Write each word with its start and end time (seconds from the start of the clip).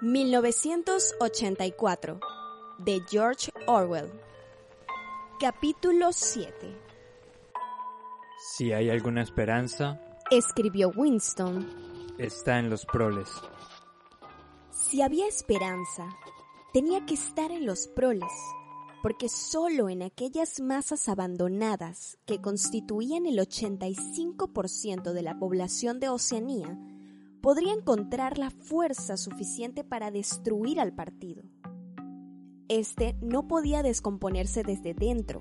1984 0.00 2.20
de 2.78 3.02
George 3.10 3.50
Orwell. 3.66 4.08
Capítulo 5.40 6.12
7. 6.12 6.52
Si 8.54 8.72
hay 8.72 8.90
alguna 8.90 9.22
esperanza, 9.22 10.00
Escribió 10.30 10.92
Winston. 10.94 11.66
está 12.16 12.60
en 12.60 12.70
los 12.70 12.86
proles. 12.86 13.28
Si 14.70 15.02
había 15.02 15.26
esperanza, 15.26 16.08
tenía 16.72 17.04
que 17.04 17.14
estar 17.14 17.50
en 17.50 17.66
los 17.66 17.88
proles, 17.88 18.30
porque 19.02 19.28
solo 19.28 19.88
en 19.88 20.02
aquellas 20.02 20.60
masas 20.60 21.08
abandonadas 21.08 22.18
que 22.24 22.40
constituían 22.40 23.26
el 23.26 23.40
85% 23.40 25.12
de 25.12 25.22
la 25.22 25.36
población 25.40 25.98
de 25.98 26.08
Oceanía, 26.08 26.78
podría 27.48 27.72
encontrar 27.72 28.36
la 28.36 28.50
fuerza 28.50 29.16
suficiente 29.16 29.82
para 29.82 30.10
destruir 30.10 30.78
al 30.78 30.92
partido. 30.92 31.44
Este 32.68 33.16
no 33.22 33.48
podía 33.48 33.82
descomponerse 33.82 34.64
desde 34.64 34.92
dentro. 34.92 35.40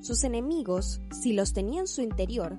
Sus 0.00 0.24
enemigos, 0.24 1.02
si 1.10 1.34
los 1.34 1.52
tenía 1.52 1.80
en 1.80 1.86
su 1.86 2.00
interior, 2.00 2.56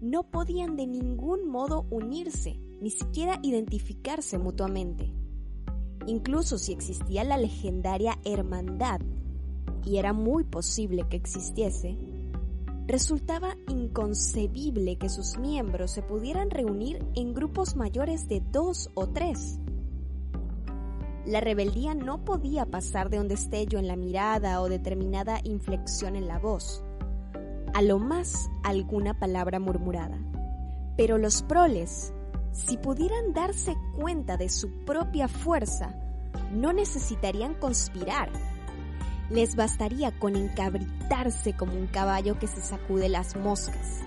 no 0.00 0.24
podían 0.24 0.74
de 0.74 0.88
ningún 0.88 1.48
modo 1.48 1.86
unirse, 1.90 2.58
ni 2.80 2.90
siquiera 2.90 3.38
identificarse 3.44 4.36
mutuamente. 4.36 5.12
Incluso 6.08 6.58
si 6.58 6.72
existía 6.72 7.22
la 7.22 7.36
legendaria 7.36 8.18
hermandad, 8.24 9.00
y 9.84 9.98
era 9.98 10.12
muy 10.12 10.42
posible 10.42 11.06
que 11.08 11.18
existiese, 11.18 11.96
resultaba 12.88 13.54
inconcebible 13.68 14.96
que 14.96 15.10
sus 15.10 15.36
miembros 15.36 15.90
se 15.90 16.00
pudieran 16.00 16.48
reunir 16.48 17.06
en 17.14 17.34
grupos 17.34 17.76
mayores 17.76 18.28
de 18.28 18.40
dos 18.40 18.90
o 18.94 19.06
tres. 19.10 19.60
La 21.26 21.40
rebeldía 21.40 21.94
no 21.94 22.24
podía 22.24 22.64
pasar 22.64 23.10
de 23.10 23.20
un 23.20 23.28
destello 23.28 23.78
en 23.78 23.88
la 23.88 23.96
mirada 23.96 24.62
o 24.62 24.70
determinada 24.70 25.38
inflexión 25.44 26.16
en 26.16 26.26
la 26.26 26.38
voz, 26.38 26.82
a 27.74 27.82
lo 27.82 27.98
más 27.98 28.48
alguna 28.64 29.12
palabra 29.18 29.60
murmurada. 29.60 30.18
Pero 30.96 31.18
los 31.18 31.42
proles, 31.42 32.14
si 32.52 32.78
pudieran 32.78 33.34
darse 33.34 33.76
cuenta 34.00 34.38
de 34.38 34.48
su 34.48 34.70
propia 34.86 35.28
fuerza, 35.28 35.94
no 36.52 36.72
necesitarían 36.72 37.52
conspirar 37.52 38.30
les 39.30 39.56
bastaría 39.56 40.10
con 40.18 40.36
encabritarse 40.36 41.54
como 41.54 41.74
un 41.74 41.86
caballo 41.86 42.38
que 42.38 42.46
se 42.46 42.60
sacude 42.60 43.08
las 43.08 43.36
moscas. 43.36 44.00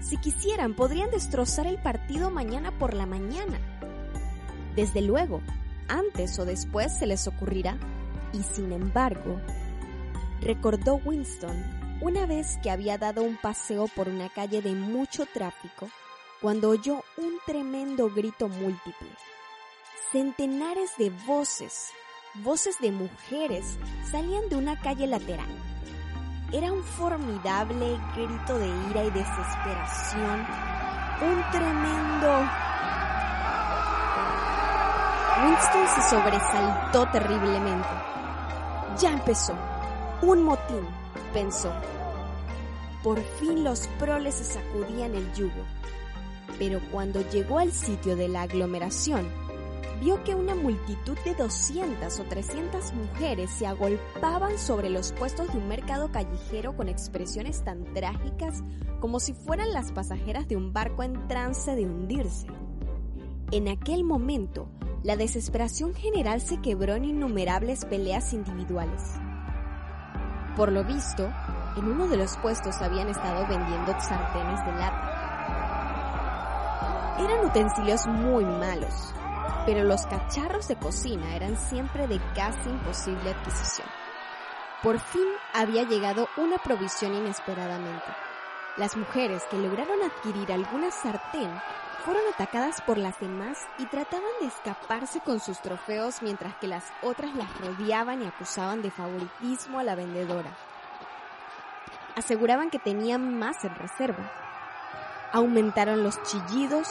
Si 0.00 0.16
quisieran, 0.16 0.74
podrían 0.74 1.10
destrozar 1.10 1.66
el 1.66 1.78
partido 1.78 2.30
mañana 2.30 2.76
por 2.78 2.94
la 2.94 3.06
mañana. 3.06 3.58
Desde 4.74 5.00
luego, 5.00 5.40
antes 5.88 6.38
o 6.38 6.44
después 6.44 6.96
se 6.98 7.06
les 7.06 7.26
ocurrirá. 7.28 7.78
Y 8.32 8.42
sin 8.42 8.72
embargo, 8.72 9.40
recordó 10.40 10.96
Winston 11.04 11.82
una 12.00 12.26
vez 12.26 12.58
que 12.62 12.70
había 12.70 12.98
dado 12.98 13.22
un 13.22 13.36
paseo 13.36 13.86
por 13.86 14.08
una 14.08 14.28
calle 14.28 14.60
de 14.60 14.72
mucho 14.72 15.24
tráfico, 15.26 15.88
cuando 16.40 16.70
oyó 16.70 17.04
un 17.16 17.34
tremendo 17.46 18.10
grito 18.10 18.48
múltiple. 18.48 19.08
Centenares 20.10 20.90
de 20.98 21.10
voces 21.26 21.92
voces 22.36 22.78
de 22.80 22.90
mujeres 22.90 23.78
salían 24.10 24.48
de 24.48 24.56
una 24.56 24.80
calle 24.80 25.06
lateral. 25.06 25.48
Era 26.50 26.72
un 26.72 26.82
formidable 26.82 27.98
grito 28.14 28.58
de 28.58 28.68
ira 28.90 29.04
y 29.04 29.10
desesperación, 29.10 30.46
un 31.22 31.50
tremendo... 31.50 32.48
Winston 35.44 35.88
se 35.88 36.10
sobresaltó 36.10 37.10
terriblemente. 37.10 37.88
Ya 39.00 39.12
empezó. 39.12 39.54
Un 40.20 40.44
motín, 40.44 40.86
pensó. 41.32 41.72
Por 43.02 43.20
fin 43.40 43.64
los 43.64 43.88
proles 43.98 44.36
se 44.36 44.44
sacudían 44.44 45.16
el 45.16 45.32
yugo. 45.32 45.64
Pero 46.60 46.80
cuando 46.92 47.28
llegó 47.30 47.58
al 47.58 47.72
sitio 47.72 48.14
de 48.14 48.28
la 48.28 48.42
aglomeración, 48.42 49.28
vio 50.02 50.22
que 50.24 50.34
una 50.34 50.56
multitud 50.56 51.16
de 51.24 51.34
200 51.36 52.18
o 52.18 52.24
300 52.24 52.92
mujeres 52.92 53.52
se 53.52 53.68
agolpaban 53.68 54.58
sobre 54.58 54.90
los 54.90 55.12
puestos 55.12 55.52
de 55.52 55.58
un 55.58 55.68
mercado 55.68 56.10
callejero 56.10 56.74
con 56.76 56.88
expresiones 56.88 57.62
tan 57.62 57.84
trágicas 57.94 58.64
como 58.98 59.20
si 59.20 59.32
fueran 59.32 59.72
las 59.72 59.92
pasajeras 59.92 60.48
de 60.48 60.56
un 60.56 60.72
barco 60.72 61.04
en 61.04 61.28
trance 61.28 61.76
de 61.76 61.86
hundirse. 61.86 62.48
En 63.52 63.68
aquel 63.68 64.02
momento, 64.02 64.66
la 65.04 65.14
desesperación 65.14 65.94
general 65.94 66.40
se 66.40 66.60
quebró 66.60 66.96
en 66.96 67.04
innumerables 67.04 67.84
peleas 67.84 68.32
individuales. 68.32 69.02
Por 70.56 70.72
lo 70.72 70.82
visto, 70.82 71.32
en 71.76 71.84
uno 71.84 72.08
de 72.08 72.16
los 72.16 72.36
puestos 72.38 72.74
habían 72.82 73.08
estado 73.08 73.46
vendiendo 73.46 73.92
sartenes 74.00 74.64
de 74.66 74.72
lata. 74.72 75.18
Eran 77.20 77.46
utensilios 77.46 78.04
muy 78.08 78.44
malos, 78.44 79.14
pero 79.66 79.84
los 79.84 80.06
cacharros 80.06 80.68
de 80.68 80.76
cocina 80.76 81.34
eran 81.36 81.56
siempre 81.56 82.06
de 82.08 82.20
casi 82.34 82.68
imposible 82.68 83.30
adquisición. 83.30 83.88
Por 84.82 84.98
fin 84.98 85.26
había 85.54 85.84
llegado 85.84 86.28
una 86.36 86.58
provisión 86.58 87.14
inesperadamente. 87.14 88.06
Las 88.76 88.96
mujeres 88.96 89.42
que 89.50 89.58
lograron 89.58 90.02
adquirir 90.02 90.50
alguna 90.50 90.90
sartén 90.90 91.50
fueron 92.04 92.22
atacadas 92.34 92.80
por 92.80 92.98
las 92.98 93.18
demás 93.20 93.58
y 93.78 93.86
trataban 93.86 94.32
de 94.40 94.48
escaparse 94.48 95.20
con 95.20 95.38
sus 95.38 95.60
trofeos 95.60 96.20
mientras 96.22 96.56
que 96.56 96.66
las 96.66 96.84
otras 97.02 97.34
las 97.36 97.48
rodeaban 97.60 98.22
y 98.22 98.26
acusaban 98.26 98.82
de 98.82 98.90
favoritismo 98.90 99.78
a 99.78 99.84
la 99.84 99.94
vendedora. 99.94 100.50
Aseguraban 102.16 102.70
que 102.70 102.80
tenían 102.80 103.38
más 103.38 103.64
en 103.64 103.74
reserva. 103.74 104.32
Aumentaron 105.32 106.02
los 106.02 106.20
chillidos, 106.24 106.88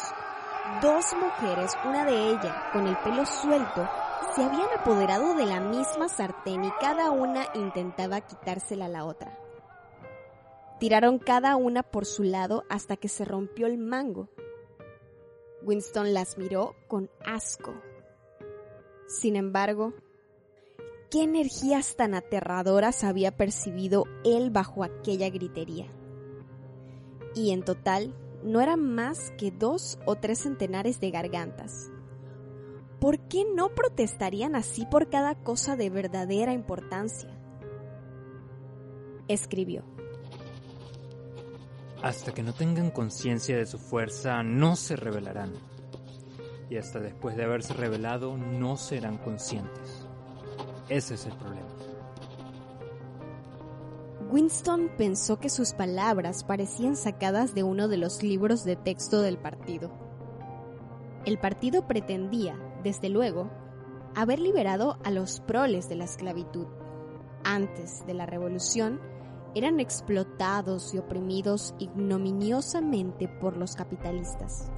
Dos 0.80 1.06
mujeres, 1.20 1.76
una 1.86 2.06
de 2.06 2.30
ellas 2.30 2.56
con 2.72 2.88
el 2.88 2.96
pelo 3.00 3.26
suelto, 3.26 3.90
se 4.34 4.44
habían 4.44 4.70
apoderado 4.80 5.36
de 5.36 5.46
la 5.46 5.60
misma 5.60 6.08
sartén 6.08 6.64
y 6.64 6.72
cada 6.80 7.12
una 7.12 7.46
intentaba 7.56 8.22
quitársela 8.22 8.86
a 8.86 8.90
la 8.90 9.06
otra. 9.06 9.38
Tiraron 10.80 11.20
cada 11.20 11.58
una 11.58 11.84
por 11.84 12.06
su 12.06 12.24
lado 12.24 12.64
hasta 12.70 12.96
que 12.96 13.10
se 13.10 13.26
rompió 13.26 13.68
el 13.68 13.78
mango. 13.78 14.30
Winston 15.64 16.14
las 16.14 16.38
miró 16.38 16.76
con 16.88 17.10
asco. 17.26 17.74
Sin 19.08 19.36
embargo, 19.36 19.94
¿qué 21.10 21.24
energías 21.24 21.98
tan 21.98 22.14
aterradoras 22.14 23.04
había 23.04 23.36
percibido 23.36 24.06
él 24.24 24.52
bajo 24.52 24.84
aquella 24.84 25.30
gritería? 25.30 25.88
Y 27.36 27.52
en 27.52 27.64
total, 27.64 28.16
no 28.44 28.62
eran 28.62 28.82
más 28.82 29.32
que 29.38 29.52
dos 29.52 30.00
o 30.06 30.16
tres 30.16 30.40
centenares 30.40 31.00
de 31.00 31.12
gargantas. 31.12 31.92
¿Por 33.00 33.20
qué 33.28 33.46
no 33.46 33.74
protestarían 33.74 34.56
así 34.56 34.86
por 34.86 35.10
cada 35.10 35.36
cosa 35.36 35.76
de 35.76 35.90
verdadera 35.90 36.54
importancia? 36.54 37.36
Escribió. 39.28 39.84
Hasta 42.04 42.32
que 42.34 42.44
no 42.44 42.54
tengan 42.54 42.92
conciencia 42.92 43.58
de 43.58 43.66
su 43.66 43.80
fuerza, 43.80 44.44
no 44.44 44.76
se 44.76 44.96
rebelarán. 44.96 45.54
Y 46.70 46.78
hasta 46.78 47.00
después 47.00 47.36
de 47.36 47.44
haberse 47.44 47.74
revelado, 47.74 48.38
no 48.38 48.78
serán 48.78 49.18
conscientes. 49.18 50.08
Ese 50.90 51.16
es 51.16 51.26
el 51.26 51.34
problema. 51.34 51.71
Winston 54.32 54.90
pensó 54.98 55.40
que 55.40 55.50
sus 55.50 55.74
palabras 55.74 56.46
parecían 56.46 56.96
sacadas 56.96 57.54
de 57.54 57.64
uno 57.64 57.90
de 57.90 57.98
los 57.98 58.24
libros 58.24 58.64
de 58.64 58.78
texto 58.78 59.20
del 59.22 59.38
partido. 59.38 59.92
El 61.26 61.38
partido 61.38 61.86
pretendía, 61.86 62.58
desde 62.82 63.10
luego, 63.10 63.50
haber 64.16 64.40
liberado 64.40 64.98
a 65.04 65.12
los 65.12 65.42
proles 65.42 65.90
de 65.90 65.96
la 65.96 66.06
esclavitud. 66.06 66.66
Antes 67.44 68.06
de 68.08 68.14
la 68.14 68.26
revolución, 68.26 69.02
eran 69.54 69.82
explotados 69.82 70.94
y 70.94 70.98
oprimidos 70.98 71.76
ignominiosamente 71.78 73.28
por 73.28 73.58
los 73.58 73.76
capitalistas. 73.76 74.72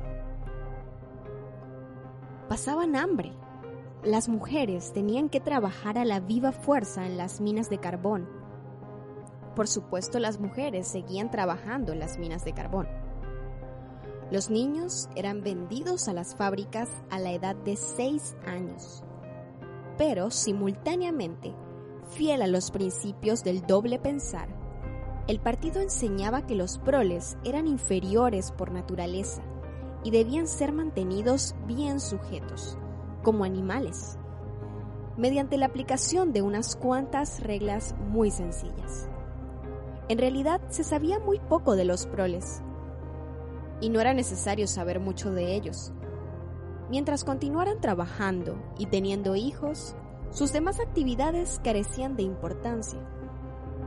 pasaban 2.49 2.95
hambre. 2.95 3.33
Las 4.03 4.29
mujeres 4.29 4.93
tenían 4.93 5.29
que 5.29 5.39
trabajar 5.39 5.97
a 5.97 6.05
la 6.05 6.19
viva 6.19 6.51
fuerza 6.51 7.05
en 7.05 7.17
las 7.17 7.41
minas 7.41 7.69
de 7.69 7.79
carbón. 7.79 8.42
Por 9.55 9.67
supuesto, 9.67 10.19
las 10.19 10.39
mujeres 10.39 10.87
seguían 10.87 11.29
trabajando 11.29 11.91
en 11.91 11.99
las 11.99 12.17
minas 12.17 12.43
de 12.43 12.53
carbón. 12.53 12.87
Los 14.31 14.49
niños 14.49 15.09
eran 15.15 15.43
vendidos 15.43 16.07
a 16.07 16.13
las 16.13 16.35
fábricas 16.35 16.89
a 17.11 17.19
la 17.19 17.31
edad 17.31 17.55
de 17.55 17.75
6 17.75 18.35
años. 18.45 19.03
Pero, 19.97 20.31
simultáneamente, 20.31 21.53
fiel 22.09 22.41
a 22.41 22.47
los 22.47 22.71
principios 22.71 23.43
del 23.43 23.61
doble 23.61 23.99
pensar, 23.99 24.49
el 25.27 25.39
partido 25.39 25.81
enseñaba 25.81 26.45
que 26.45 26.55
los 26.55 26.79
proles 26.79 27.37
eran 27.43 27.67
inferiores 27.67 28.51
por 28.51 28.71
naturaleza 28.71 29.43
y 30.03 30.11
debían 30.11 30.47
ser 30.47 30.73
mantenidos 30.73 31.55
bien 31.65 31.99
sujetos, 31.99 32.77
como 33.21 33.45
animales, 33.45 34.17
mediante 35.15 35.57
la 35.57 35.67
aplicación 35.67 36.33
de 36.33 36.41
unas 36.41 36.75
cuantas 36.75 37.39
reglas 37.41 37.95
muy 38.09 38.31
sencillas. 38.31 39.09
En 40.13 40.19
realidad 40.19 40.61
se 40.69 40.83
sabía 40.83 41.17
muy 41.17 41.39
poco 41.39 41.75
de 41.75 41.85
los 41.85 42.05
proles, 42.05 42.61
y 43.81 43.89
no 43.89 43.99
era 43.99 44.13
necesario 44.13 44.67
saber 44.67 44.99
mucho 44.99 45.31
de 45.31 45.55
ellos. 45.55 45.91
Mientras 46.91 47.23
continuaran 47.23 47.81
trabajando 47.81 48.55
y 48.77 48.85
teniendo 48.85 49.35
hijos, 49.35 49.95
sus 50.29 50.53
demás 50.53 50.79
actividades 50.79 51.59
carecían 51.63 52.15
de 52.15 52.21
importancia, 52.21 52.99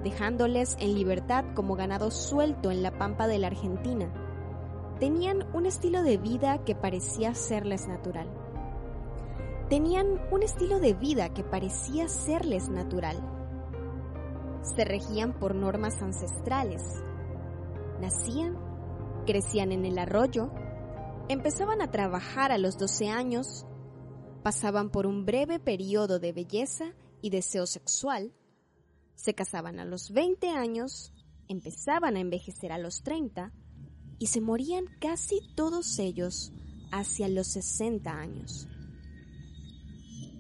dejándoles 0.03 0.77
en 0.81 0.97
libertad 0.97 1.45
como 1.55 1.77
ganado 1.77 2.11
suelto 2.11 2.73
en 2.73 2.83
la 2.83 2.99
pampa 2.99 3.29
de 3.29 3.39
la 3.39 3.47
Argentina. 3.47 4.13
Tenían 4.99 5.47
un 5.55 5.65
estilo 5.65 6.03
de 6.03 6.17
vida 6.17 6.59
que 6.65 6.75
parecía 6.75 7.37
serles 7.37 7.87
natural. 7.87 8.27
Tenían 9.69 10.21
un 10.33 10.43
estilo 10.43 10.81
de 10.81 10.93
vida 10.93 11.29
que 11.29 11.45
parecía 11.45 12.09
serles 12.09 12.69
natural. 12.69 13.36
Se 14.75 14.85
regían 14.85 15.39
por 15.39 15.55
normas 15.55 16.01
ancestrales. 16.03 16.83
Nacían, 18.01 18.59
crecían 19.27 19.73
en 19.73 19.85
el 19.85 19.99
arroyo, 19.99 20.51
empezaban 21.29 21.83
a 21.83 21.91
trabajar 21.91 22.53
a 22.53 22.59
los 22.59 22.79
12 22.79 23.09
años 23.09 23.67
pasaban 24.47 24.91
por 24.91 25.09
un 25.09 25.27
breve 25.27 25.59
periodo 25.59 26.21
de 26.21 26.33
belleza 26.33 26.95
y 27.21 27.31
deseo 27.31 27.67
sexual, 27.67 28.33
se 29.17 29.35
casaban 29.35 29.81
a 29.81 29.85
los 29.85 30.13
20 30.13 30.51
años, 30.51 31.13
empezaban 31.49 32.15
a 32.15 32.21
envejecer 32.21 32.71
a 32.71 32.79
los 32.79 33.03
30 33.03 33.53
y 34.21 34.29
se 34.29 34.41
morían 34.41 34.85
casi 35.01 35.41
todos 35.57 35.99
ellos 35.99 36.53
hacia 36.93 37.29
los 37.29 37.49
60 37.49 38.09
años. 38.09 38.69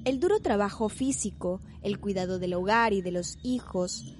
El 0.06 0.18
duro 0.18 0.40
trabajo 0.40 0.88
físico, 0.88 1.60
el 1.82 2.00
cuidado 2.00 2.38
del 2.38 2.54
hogar 2.54 2.94
y 2.94 3.02
de 3.02 3.12
los 3.12 3.38
hijos, 3.42 4.14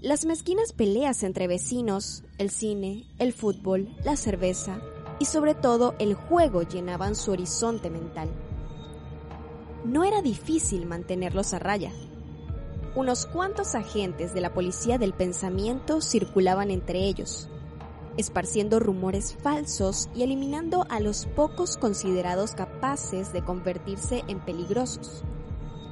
las 0.00 0.24
mezquinas 0.24 0.72
peleas 0.72 1.22
entre 1.22 1.46
vecinos, 1.46 2.24
el 2.38 2.48
cine, 2.48 3.04
el 3.18 3.34
fútbol, 3.34 3.94
la 4.04 4.16
cerveza 4.16 4.80
y 5.18 5.26
sobre 5.26 5.54
todo 5.54 5.94
el 5.98 6.14
juego 6.14 6.62
llenaban 6.62 7.14
su 7.14 7.32
horizonte 7.32 7.90
mental 7.90 8.30
no 9.86 10.02
era 10.04 10.20
difícil 10.20 10.84
mantenerlos 10.86 11.54
a 11.54 11.58
raya. 11.58 11.92
Unos 12.94 13.26
cuantos 13.26 13.74
agentes 13.74 14.34
de 14.34 14.40
la 14.40 14.52
policía 14.52 14.98
del 14.98 15.12
pensamiento 15.12 16.00
circulaban 16.00 16.70
entre 16.70 17.04
ellos, 17.04 17.48
esparciendo 18.16 18.80
rumores 18.80 19.36
falsos 19.42 20.08
y 20.14 20.22
eliminando 20.22 20.86
a 20.88 21.00
los 21.00 21.26
pocos 21.26 21.76
considerados 21.76 22.54
capaces 22.54 23.32
de 23.32 23.42
convertirse 23.42 24.24
en 24.28 24.40
peligrosos. 24.40 25.22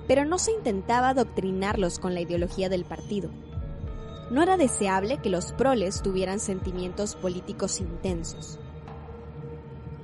Pero 0.07 0.25
no 0.25 0.39
se 0.39 0.53
intentaba 0.53 1.11
adoctrinarlos 1.11 1.99
con 1.99 2.15
la 2.15 2.21
ideología 2.21 2.69
del 2.69 2.85
partido. 2.85 3.31
No 4.31 4.43
era 4.43 4.57
deseable 4.57 5.19
que 5.19 5.31
los 5.31 5.53
proles 5.53 6.03
tuvieran 6.03 6.41
sentimientos 6.41 7.15
políticos 7.15 7.81
intensos. 7.81 8.59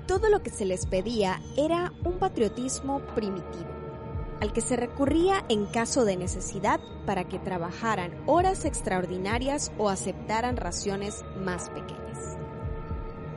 Todo 0.07 0.29
lo 0.29 0.43
que 0.43 0.51
se 0.51 0.65
les 0.65 0.87
pedía 0.87 1.41
era 1.57 1.93
un 2.05 2.19
patriotismo 2.19 3.01
primitivo 3.15 3.80
al 4.41 4.53
que 4.53 4.61
se 4.61 4.77
recurría 4.77 5.45
en 5.49 5.67
caso 5.67 6.05
de 6.05 6.17
necesidad 6.17 6.81
para 7.07 7.29
que 7.29 7.39
trabajaran 7.39 8.13
horas 8.27 8.65
extraordinarias 8.65 9.71
o 9.79 9.89
aceptaran 9.89 10.57
raciones 10.57 11.25
más 11.37 11.69
pequeñas. 11.71 12.37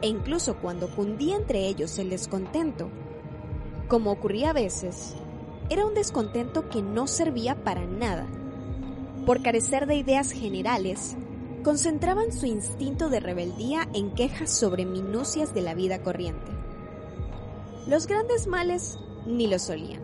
E 0.01 0.07
incluso 0.07 0.57
cuando 0.57 0.89
cundía 0.89 1.35
entre 1.35 1.67
ellos 1.67 1.97
el 1.99 2.09
descontento, 2.09 2.89
como 3.87 4.11
ocurría 4.11 4.51
a 4.51 4.53
veces, 4.53 5.13
era 5.69 5.85
un 5.85 5.93
descontento 5.93 6.69
que 6.69 6.81
no 6.81 7.07
servía 7.07 7.63
para 7.63 7.85
nada. 7.85 8.27
Por 9.25 9.41
carecer 9.41 9.87
de 9.87 9.95
ideas 9.95 10.31
generales, 10.31 11.15
concentraban 11.63 12.33
su 12.33 12.45
instinto 12.45 13.09
de 13.09 13.21
rebeldía 13.21 13.87
en 13.93 14.11
quejas 14.11 14.51
sobre 14.51 14.85
minucias 14.85 15.53
de 15.53 15.61
la 15.61 15.73
vida 15.73 16.01
corriente. 16.01 16.51
Los 17.87 18.07
grandes 18.07 18.47
males 18.47 18.97
ni 19.25 19.47
los 19.47 19.63
solían. 19.63 20.02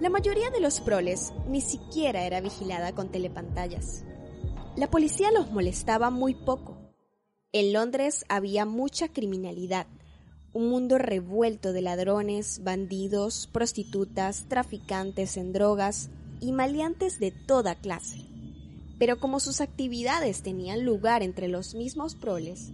La 0.00 0.10
mayoría 0.10 0.50
de 0.50 0.60
los 0.60 0.80
proles 0.80 1.32
ni 1.48 1.60
siquiera 1.60 2.24
era 2.24 2.40
vigilada 2.40 2.92
con 2.94 3.08
telepantallas. 3.08 4.04
La 4.76 4.88
policía 4.88 5.32
los 5.32 5.50
molestaba 5.50 6.10
muy 6.10 6.34
poco. 6.34 6.78
En 7.50 7.72
Londres 7.72 8.24
había 8.28 8.64
mucha 8.64 9.08
criminalidad, 9.08 9.88
un 10.52 10.68
mundo 10.68 10.98
revuelto 10.98 11.72
de 11.72 11.82
ladrones, 11.82 12.62
bandidos, 12.62 13.48
prostitutas, 13.52 14.44
traficantes 14.48 15.36
en 15.36 15.52
drogas 15.52 16.10
y 16.40 16.52
maleantes 16.52 17.18
de 17.18 17.32
toda 17.32 17.74
clase. 17.74 18.24
Pero 19.00 19.18
como 19.18 19.40
sus 19.40 19.60
actividades 19.60 20.42
tenían 20.42 20.84
lugar 20.84 21.24
entre 21.24 21.48
los 21.48 21.74
mismos 21.74 22.14
proles, 22.14 22.70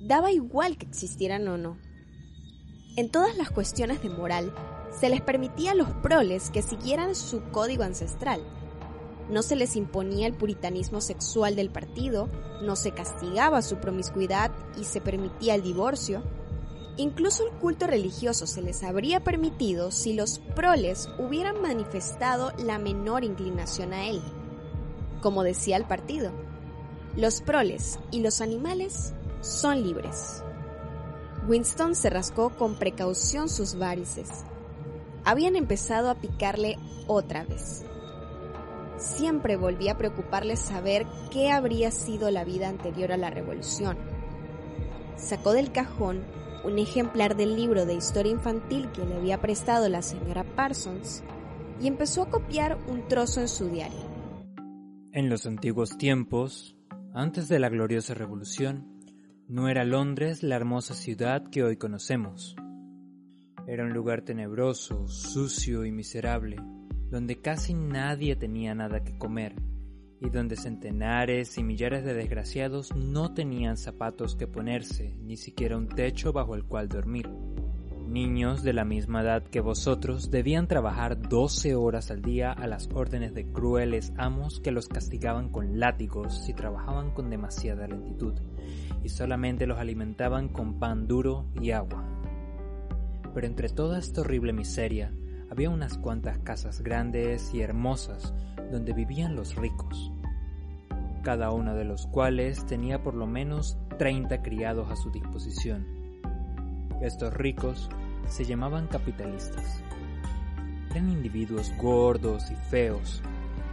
daba 0.00 0.32
igual 0.32 0.78
que 0.78 0.86
existieran 0.86 1.46
o 1.48 1.58
no. 1.58 1.76
En 2.96 3.10
todas 3.10 3.36
las 3.36 3.50
cuestiones 3.50 4.02
de 4.02 4.08
moral, 4.10 4.52
se 4.98 5.08
les 5.08 5.20
permitía 5.20 5.72
a 5.72 5.74
los 5.74 5.88
proles 5.88 6.50
que 6.50 6.62
siguieran 6.62 7.14
su 7.14 7.42
código 7.50 7.82
ancestral. 7.82 8.42
No 9.28 9.42
se 9.42 9.56
les 9.56 9.76
imponía 9.76 10.26
el 10.26 10.34
puritanismo 10.34 11.00
sexual 11.00 11.56
del 11.56 11.70
partido, 11.70 12.28
no 12.60 12.76
se 12.76 12.92
castigaba 12.92 13.62
su 13.62 13.76
promiscuidad 13.76 14.50
y 14.78 14.84
se 14.84 15.00
permitía 15.00 15.54
el 15.54 15.62
divorcio. 15.62 16.22
Incluso 16.98 17.46
el 17.46 17.52
culto 17.54 17.86
religioso 17.86 18.46
se 18.46 18.60
les 18.60 18.82
habría 18.82 19.24
permitido 19.24 19.90
si 19.90 20.12
los 20.12 20.40
proles 20.54 21.08
hubieran 21.18 21.62
manifestado 21.62 22.52
la 22.58 22.78
menor 22.78 23.24
inclinación 23.24 23.94
a 23.94 24.06
él. 24.08 24.20
Como 25.22 25.42
decía 25.42 25.78
el 25.78 25.86
partido, 25.86 26.30
los 27.16 27.40
proles 27.40 27.98
y 28.10 28.20
los 28.20 28.40
animales 28.42 29.14
son 29.40 29.82
libres. 29.82 30.42
Winston 31.48 31.94
se 31.94 32.10
rascó 32.10 32.50
con 32.50 32.74
precaución 32.74 33.48
sus 33.48 33.76
varices 33.76 34.44
habían 35.24 35.56
empezado 35.56 36.10
a 36.10 36.16
picarle 36.16 36.78
otra 37.06 37.44
vez. 37.44 37.84
Siempre 38.96 39.56
volvía 39.56 39.92
a 39.92 39.98
preocuparle 39.98 40.56
saber 40.56 41.06
qué 41.30 41.50
habría 41.50 41.90
sido 41.90 42.30
la 42.30 42.44
vida 42.44 42.68
anterior 42.68 43.12
a 43.12 43.16
la 43.16 43.30
revolución. 43.30 43.96
Sacó 45.16 45.52
del 45.52 45.72
cajón 45.72 46.24
un 46.64 46.78
ejemplar 46.78 47.36
del 47.36 47.56
libro 47.56 47.86
de 47.86 47.94
historia 47.94 48.32
infantil 48.32 48.90
que 48.92 49.04
le 49.04 49.16
había 49.16 49.40
prestado 49.40 49.88
la 49.88 50.02
señora 50.02 50.44
Parsons 50.44 51.22
y 51.80 51.88
empezó 51.88 52.22
a 52.22 52.30
copiar 52.30 52.78
un 52.88 53.08
trozo 53.08 53.40
en 53.40 53.48
su 53.48 53.68
diario. 53.68 53.98
En 55.12 55.28
los 55.28 55.46
antiguos 55.46 55.98
tiempos, 55.98 56.76
antes 57.12 57.48
de 57.48 57.58
la 57.58 57.68
gloriosa 57.68 58.14
revolución, 58.14 59.00
no 59.48 59.68
era 59.68 59.84
Londres 59.84 60.42
la 60.42 60.56
hermosa 60.56 60.94
ciudad 60.94 61.42
que 61.50 61.64
hoy 61.64 61.76
conocemos. 61.76 62.56
Era 63.66 63.84
un 63.84 63.92
lugar 63.92 64.22
tenebroso, 64.22 65.06
sucio 65.06 65.84
y 65.84 65.92
miserable, 65.92 66.56
donde 67.10 67.40
casi 67.40 67.74
nadie 67.74 68.34
tenía 68.34 68.74
nada 68.74 69.04
que 69.04 69.16
comer 69.16 69.54
y 70.20 70.30
donde 70.30 70.56
centenares 70.56 71.58
y 71.58 71.64
millares 71.64 72.04
de 72.04 72.14
desgraciados 72.14 72.94
no 72.94 73.34
tenían 73.34 73.76
zapatos 73.76 74.36
que 74.36 74.46
ponerse, 74.46 75.16
ni 75.20 75.36
siquiera 75.36 75.76
un 75.76 75.88
techo 75.88 76.32
bajo 76.32 76.54
el 76.54 76.64
cual 76.64 76.88
dormir. 76.88 77.28
Niños 78.06 78.62
de 78.62 78.72
la 78.72 78.84
misma 78.84 79.22
edad 79.22 79.42
que 79.42 79.60
vosotros 79.60 80.30
debían 80.30 80.68
trabajar 80.68 81.28
12 81.28 81.74
horas 81.74 82.10
al 82.10 82.22
día 82.22 82.52
a 82.52 82.66
las 82.66 82.88
órdenes 82.92 83.34
de 83.34 83.50
crueles 83.50 84.12
amos 84.16 84.60
que 84.60 84.70
los 84.70 84.86
castigaban 84.86 85.50
con 85.50 85.80
látigos 85.80 86.44
si 86.44 86.52
trabajaban 86.52 87.12
con 87.12 87.30
demasiada 87.30 87.88
lentitud, 87.88 88.34
y 89.02 89.08
solamente 89.08 89.66
los 89.66 89.78
alimentaban 89.78 90.48
con 90.48 90.78
pan 90.78 91.08
duro 91.08 91.46
y 91.60 91.70
agua. 91.70 92.11
Pero 93.34 93.46
entre 93.46 93.68
toda 93.68 93.98
esta 93.98 94.20
horrible 94.20 94.52
miseria 94.52 95.12
había 95.50 95.70
unas 95.70 95.98
cuantas 95.98 96.38
casas 96.38 96.80
grandes 96.82 97.52
y 97.52 97.60
hermosas 97.60 98.32
donde 98.70 98.92
vivían 98.92 99.36
los 99.36 99.54
ricos, 99.54 100.10
cada 101.22 101.50
uno 101.50 101.74
de 101.74 101.84
los 101.84 102.06
cuales 102.06 102.64
tenía 102.66 103.02
por 103.02 103.14
lo 103.14 103.26
menos 103.26 103.76
30 103.98 104.42
criados 104.42 104.90
a 104.90 104.96
su 104.96 105.10
disposición. 105.10 105.86
Estos 107.02 107.34
ricos 107.34 107.90
se 108.28 108.44
llamaban 108.44 108.86
capitalistas. 108.86 109.82
Eran 110.90 111.10
individuos 111.10 111.72
gordos 111.76 112.50
y 112.50 112.54
feos, 112.70 113.22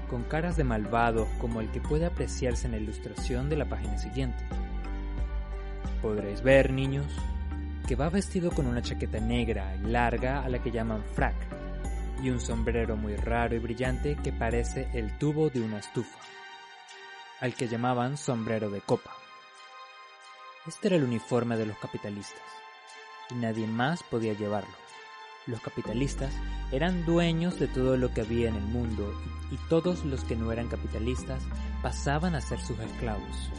con 0.10 0.24
caras 0.24 0.58
de 0.58 0.64
malvados 0.64 1.28
como 1.40 1.62
el 1.62 1.70
que 1.72 1.82
puede 1.82 2.06
apreciarse 2.06 2.66
en 2.66 2.72
la 2.72 2.80
ilustración 2.80 3.50
de 3.50 3.56
la 3.56 3.70
página 3.70 3.98
siguiente. 3.98 4.44
Podréis 6.02 6.42
ver, 6.42 6.72
niños, 6.72 7.06
que 7.90 7.96
va 7.96 8.08
vestido 8.12 8.52
con 8.52 8.68
una 8.68 8.84
chaqueta 8.84 9.20
negra 9.20 9.76
y 9.76 9.88
larga 9.88 10.44
a 10.44 10.50
la 10.50 10.62
que 10.62 10.70
llaman 10.70 11.04
frac, 11.16 11.34
y 12.22 12.30
un 12.30 12.40
sombrero 12.40 12.96
muy 12.96 13.16
raro 13.16 13.56
y 13.56 13.58
brillante 13.58 14.16
que 14.24 14.32
parece 14.32 14.92
el 14.94 15.18
tubo 15.18 15.50
de 15.50 15.60
una 15.60 15.80
estufa, 15.80 16.20
al 17.40 17.56
que 17.56 17.68
llamaban 17.68 18.16
sombrero 18.16 18.70
de 18.70 18.82
copa. 18.82 19.10
Este 20.68 20.90
era 20.90 20.98
el 20.98 21.04
uniforme 21.04 21.58
de 21.58 21.66
los 21.66 21.80
capitalistas, 21.80 22.44
y 23.32 23.34
nadie 23.34 23.66
más 23.66 24.04
podía 24.04 24.34
llevarlo. 24.34 24.76
Los 25.48 25.60
capitalistas 25.60 26.32
eran 26.72 27.08
dueños 27.08 27.60
de 27.60 27.66
todo 27.70 27.98
lo 27.98 28.14
que 28.14 28.22
había 28.22 28.50
en 28.50 28.56
el 28.56 28.66
mundo 28.66 29.20
y 29.50 29.58
todos 29.68 30.06
los 30.06 30.24
que 30.26 30.36
no 30.36 30.52
eran 30.52 30.68
capitalistas 30.68 31.42
pasaban 31.82 32.36
a 32.36 32.42
ser 32.42 32.60
sus 32.60 32.78
esclavos. 32.78 33.50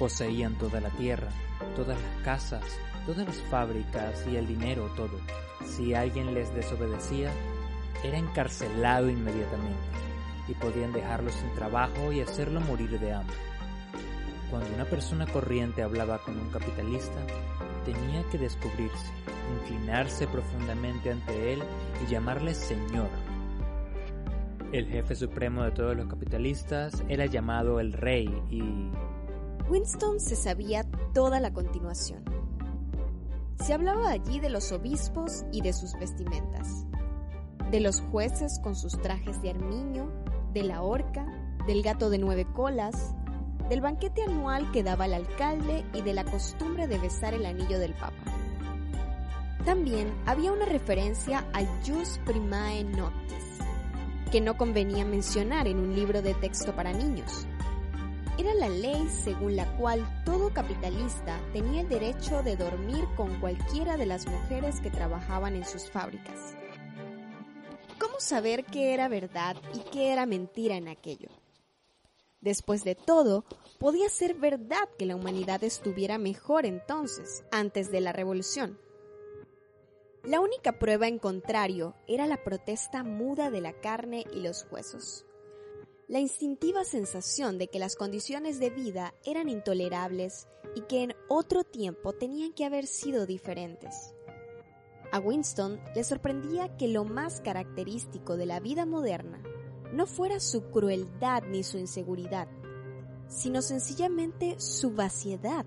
Poseían 0.00 0.58
toda 0.58 0.80
la 0.80 0.90
tierra, 0.90 1.28
todas 1.76 1.96
las 2.00 2.24
casas, 2.24 2.64
todas 3.08 3.26
las 3.26 3.40
fábricas 3.50 4.22
y 4.30 4.36
el 4.36 4.46
dinero 4.46 4.90
todo. 4.94 5.18
Si 5.64 5.94
alguien 5.94 6.34
les 6.34 6.54
desobedecía, 6.54 7.32
era 8.04 8.18
encarcelado 8.18 9.08
inmediatamente 9.08 9.78
y 10.46 10.52
podían 10.52 10.92
dejarlo 10.92 11.30
sin 11.30 11.50
trabajo 11.54 12.12
y 12.12 12.20
hacerlo 12.20 12.60
morir 12.60 13.00
de 13.00 13.14
hambre. 13.14 13.36
Cuando 14.50 14.74
una 14.74 14.84
persona 14.84 15.26
corriente 15.26 15.82
hablaba 15.82 16.18
con 16.18 16.38
un 16.38 16.50
capitalista, 16.50 17.18
tenía 17.86 18.22
que 18.30 18.36
descubrirse, 18.36 19.10
inclinarse 19.62 20.26
profundamente 20.26 21.10
ante 21.10 21.54
él 21.54 21.62
y 22.06 22.10
llamarle 22.10 22.52
señor. 22.52 23.08
El 24.70 24.86
jefe 24.86 25.14
supremo 25.14 25.62
de 25.62 25.70
todos 25.70 25.96
los 25.96 26.08
capitalistas 26.08 27.02
era 27.08 27.24
llamado 27.24 27.80
el 27.80 27.94
rey 27.94 28.28
y... 28.50 28.90
Winston 29.70 30.20
se 30.20 30.36
sabía 30.36 30.84
toda 31.14 31.40
la 31.40 31.54
continuación. 31.54 32.37
Se 33.64 33.74
hablaba 33.74 34.10
allí 34.10 34.40
de 34.40 34.50
los 34.50 34.72
obispos 34.72 35.44
y 35.52 35.60
de 35.60 35.72
sus 35.72 35.92
vestimentas, 35.94 36.86
de 37.70 37.80
los 37.80 38.00
jueces 38.00 38.60
con 38.62 38.76
sus 38.76 39.00
trajes 39.02 39.42
de 39.42 39.50
armiño, 39.50 40.10
de 40.52 40.62
la 40.62 40.82
horca, 40.82 41.26
del 41.66 41.82
gato 41.82 42.08
de 42.08 42.18
nueve 42.18 42.46
colas, 42.54 43.14
del 43.68 43.80
banquete 43.80 44.22
anual 44.22 44.70
que 44.70 44.82
daba 44.82 45.04
el 45.04 45.12
alcalde 45.12 45.84
y 45.92 46.02
de 46.02 46.14
la 46.14 46.24
costumbre 46.24 46.86
de 46.86 46.98
besar 46.98 47.34
el 47.34 47.44
anillo 47.44 47.78
del 47.78 47.94
Papa. 47.94 48.14
También 49.64 50.14
había 50.24 50.52
una 50.52 50.64
referencia 50.64 51.44
al 51.52 51.66
Jus 51.84 52.20
Primae 52.24 52.84
Noctis, 52.84 53.58
que 54.30 54.40
no 54.40 54.56
convenía 54.56 55.04
mencionar 55.04 55.66
en 55.66 55.78
un 55.78 55.94
libro 55.94 56.22
de 56.22 56.34
texto 56.34 56.74
para 56.74 56.92
niños. 56.92 57.47
Era 58.38 58.54
la 58.54 58.68
ley 58.68 59.08
según 59.08 59.56
la 59.56 59.66
cual 59.76 60.06
todo 60.24 60.54
capitalista 60.54 61.40
tenía 61.52 61.80
el 61.80 61.88
derecho 61.88 62.44
de 62.44 62.54
dormir 62.54 63.04
con 63.16 63.40
cualquiera 63.40 63.96
de 63.96 64.06
las 64.06 64.28
mujeres 64.28 64.80
que 64.80 64.90
trabajaban 64.90 65.56
en 65.56 65.64
sus 65.64 65.90
fábricas. 65.90 66.54
¿Cómo 67.98 68.20
saber 68.20 68.64
qué 68.64 68.94
era 68.94 69.08
verdad 69.08 69.56
y 69.74 69.80
qué 69.90 70.12
era 70.12 70.24
mentira 70.24 70.76
en 70.76 70.86
aquello? 70.86 71.30
Después 72.40 72.84
de 72.84 72.94
todo, 72.94 73.44
podía 73.80 74.08
ser 74.08 74.34
verdad 74.34 74.88
que 74.96 75.06
la 75.06 75.16
humanidad 75.16 75.64
estuviera 75.64 76.16
mejor 76.16 76.64
entonces, 76.64 77.42
antes 77.50 77.90
de 77.90 78.00
la 78.00 78.12
revolución. 78.12 78.78
La 80.22 80.38
única 80.38 80.78
prueba 80.78 81.08
en 81.08 81.18
contrario 81.18 81.96
era 82.06 82.28
la 82.28 82.44
protesta 82.44 83.02
muda 83.02 83.50
de 83.50 83.60
la 83.60 83.72
carne 83.80 84.24
y 84.32 84.42
los 84.42 84.64
huesos. 84.70 85.24
La 86.08 86.20
instintiva 86.20 86.84
sensación 86.84 87.58
de 87.58 87.68
que 87.68 87.78
las 87.78 87.94
condiciones 87.94 88.58
de 88.58 88.70
vida 88.70 89.12
eran 89.26 89.50
intolerables 89.50 90.48
y 90.74 90.80
que 90.80 91.02
en 91.02 91.14
otro 91.28 91.64
tiempo 91.64 92.14
tenían 92.14 92.54
que 92.54 92.64
haber 92.64 92.86
sido 92.86 93.26
diferentes. 93.26 94.14
A 95.12 95.20
Winston 95.20 95.78
le 95.94 96.04
sorprendía 96.04 96.78
que 96.78 96.88
lo 96.88 97.04
más 97.04 97.42
característico 97.42 98.38
de 98.38 98.46
la 98.46 98.58
vida 98.58 98.86
moderna 98.86 99.42
no 99.92 100.06
fuera 100.06 100.40
su 100.40 100.70
crueldad 100.70 101.42
ni 101.42 101.62
su 101.62 101.76
inseguridad, 101.76 102.48
sino 103.26 103.60
sencillamente 103.60 104.58
su 104.58 104.92
vaciedad, 104.92 105.66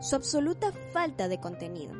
su 0.00 0.16
absoluta 0.16 0.72
falta 0.94 1.28
de 1.28 1.38
contenido. 1.38 1.94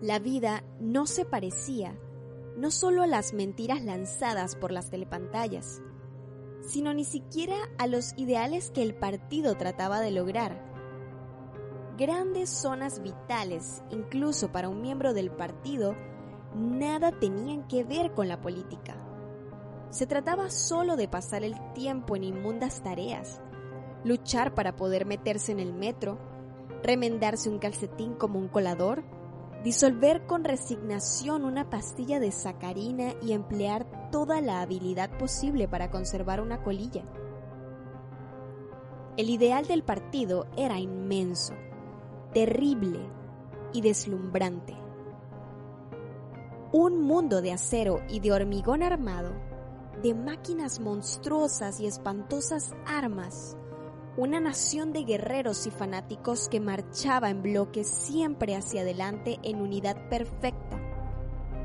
La 0.00 0.20
vida 0.20 0.64
no 0.80 1.06
se 1.06 1.26
parecía 1.26 1.98
no 2.56 2.70
solo 2.70 3.02
a 3.02 3.06
las 3.06 3.34
mentiras 3.34 3.84
lanzadas 3.84 4.56
por 4.56 4.72
las 4.72 4.90
telepantallas, 4.90 5.82
sino 6.62 6.94
ni 6.94 7.04
siquiera 7.04 7.56
a 7.78 7.86
los 7.86 8.14
ideales 8.16 8.70
que 8.70 8.82
el 8.82 8.94
partido 8.94 9.56
trataba 9.56 10.00
de 10.00 10.10
lograr. 10.10 10.64
Grandes 11.98 12.50
zonas 12.50 13.02
vitales, 13.02 13.82
incluso 13.90 14.52
para 14.52 14.68
un 14.68 14.80
miembro 14.80 15.14
del 15.14 15.30
partido, 15.30 15.94
nada 16.54 17.12
tenían 17.12 17.66
que 17.68 17.84
ver 17.84 18.12
con 18.12 18.28
la 18.28 18.40
política. 18.40 18.96
Se 19.90 20.06
trataba 20.06 20.50
solo 20.50 20.96
de 20.96 21.08
pasar 21.08 21.44
el 21.44 21.54
tiempo 21.74 22.16
en 22.16 22.24
inmundas 22.24 22.82
tareas, 22.82 23.40
luchar 24.04 24.54
para 24.54 24.76
poder 24.76 25.06
meterse 25.06 25.52
en 25.52 25.60
el 25.60 25.72
metro, 25.72 26.18
remendarse 26.82 27.48
un 27.48 27.58
calcetín 27.58 28.14
como 28.14 28.38
un 28.38 28.48
colador, 28.48 29.04
disolver 29.62 30.26
con 30.26 30.44
resignación 30.44 31.44
una 31.44 31.68
pastilla 31.70 32.20
de 32.20 32.32
sacarina 32.32 33.14
y 33.22 33.32
emplear 33.32 34.10
toda 34.10 34.40
la 34.40 34.60
habilidad 34.60 35.10
posible 35.18 35.68
para 35.68 35.90
conservar 35.90 36.40
una 36.40 36.62
colilla. 36.62 37.02
El 39.16 39.30
ideal 39.30 39.66
del 39.66 39.82
partido 39.82 40.46
era 40.56 40.78
inmenso, 40.78 41.54
terrible 42.32 43.00
y 43.72 43.80
deslumbrante 43.80 44.86
un 46.72 47.00
mundo 47.00 47.40
de 47.40 47.52
acero 47.52 48.02
y 48.08 48.20
de 48.20 48.32
hormigón 48.32 48.82
armado, 48.82 49.32
de 50.02 50.14
máquinas 50.14 50.78
monstruosas 50.78 51.80
y 51.80 51.86
espantosas 51.86 52.74
armas, 52.86 53.56
una 54.16 54.40
nación 54.40 54.92
de 54.94 55.04
guerreros 55.04 55.66
y 55.66 55.70
fanáticos 55.70 56.48
que 56.48 56.58
marchaba 56.58 57.28
en 57.28 57.42
bloque 57.42 57.84
siempre 57.84 58.56
hacia 58.56 58.80
adelante 58.80 59.38
en 59.42 59.60
unidad 59.60 60.08
perfecta, 60.08 60.80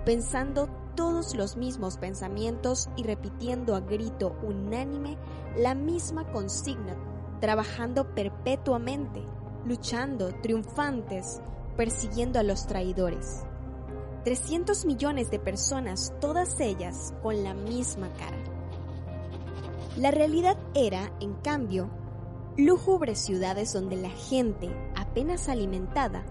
pensando 0.05 0.67
todos 0.95 1.33
los 1.33 1.55
mismos 1.55 1.97
pensamientos 1.97 2.89
y 2.97 3.03
repitiendo 3.03 3.73
a 3.73 3.79
grito 3.79 4.35
unánime 4.43 5.17
la 5.55 5.75
misma 5.75 6.29
consigna, 6.29 6.97
trabajando 7.39 8.13
perpetuamente, 8.13 9.23
luchando, 9.65 10.33
triunfantes, 10.41 11.41
persiguiendo 11.77 12.37
a 12.37 12.43
los 12.43 12.67
traidores. 12.67 13.45
300 14.25 14.85
millones 14.85 15.31
de 15.31 15.39
personas, 15.39 16.13
todas 16.19 16.59
ellas 16.59 17.13
con 17.23 17.43
la 17.43 17.53
misma 17.53 18.11
cara. 18.13 18.37
La 19.95 20.11
realidad 20.11 20.57
era, 20.75 21.11
en 21.21 21.33
cambio, 21.35 21.89
lúgubres 22.57 23.19
ciudades 23.19 23.73
donde 23.73 23.95
la 23.95 24.09
gente, 24.09 24.69
apenas 24.95 25.49
alimentada, 25.49 26.23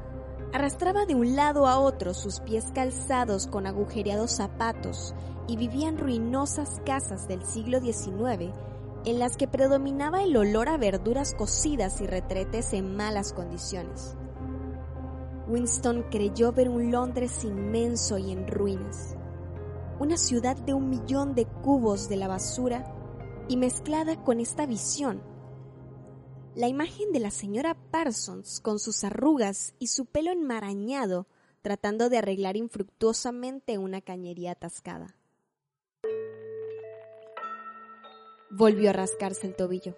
arrastraba 0.52 1.06
de 1.06 1.14
un 1.14 1.36
lado 1.36 1.66
a 1.66 1.78
otro 1.78 2.12
sus 2.14 2.40
pies 2.40 2.66
calzados 2.74 3.46
con 3.46 3.66
agujereados 3.66 4.32
zapatos 4.32 5.14
y 5.46 5.56
vivían 5.56 5.96
ruinosas 5.96 6.80
casas 6.84 7.26
del 7.28 7.44
siglo 7.44 7.80
XIX 7.80 8.52
en 9.04 9.18
las 9.18 9.36
que 9.36 9.48
predominaba 9.48 10.22
el 10.22 10.36
olor 10.36 10.68
a 10.68 10.76
verduras 10.76 11.34
cocidas 11.34 12.00
y 12.00 12.06
retretes 12.06 12.72
en 12.74 12.96
malas 12.96 13.32
condiciones. 13.32 14.16
Winston 15.48 16.04
creyó 16.10 16.52
ver 16.52 16.68
un 16.68 16.90
Londres 16.92 17.44
inmenso 17.44 18.18
y 18.18 18.30
en 18.30 18.46
ruinas, 18.46 19.16
una 19.98 20.16
ciudad 20.16 20.56
de 20.56 20.74
un 20.74 20.90
millón 20.90 21.34
de 21.34 21.46
cubos 21.46 22.08
de 22.08 22.16
la 22.16 22.28
basura 22.28 22.94
y 23.48 23.56
mezclada 23.56 24.22
con 24.22 24.38
esta 24.38 24.66
visión, 24.66 25.22
la 26.54 26.68
imagen 26.68 27.12
de 27.12 27.20
la 27.20 27.30
señora 27.30 27.74
Parsons 27.90 28.60
con 28.60 28.78
sus 28.78 29.04
arrugas 29.04 29.74
y 29.78 29.88
su 29.88 30.06
pelo 30.06 30.30
enmarañado 30.30 31.26
tratando 31.62 32.08
de 32.08 32.18
arreglar 32.18 32.56
infructuosamente 32.56 33.78
una 33.78 34.00
cañería 34.00 34.52
atascada. 34.52 35.16
Volvió 38.50 38.90
a 38.90 38.92
rascarse 38.92 39.46
el 39.46 39.54
tobillo. 39.54 39.96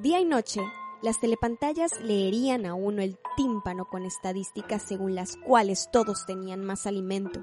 Día 0.00 0.20
y 0.20 0.24
noche 0.24 0.60
las 1.02 1.20
telepantallas 1.20 2.00
leerían 2.00 2.66
a 2.66 2.74
uno 2.74 3.02
el 3.02 3.18
tímpano 3.36 3.86
con 3.86 4.04
estadísticas 4.04 4.82
según 4.82 5.14
las 5.14 5.36
cuales 5.36 5.88
todos 5.92 6.26
tenían 6.26 6.64
más 6.64 6.86
alimento, 6.86 7.40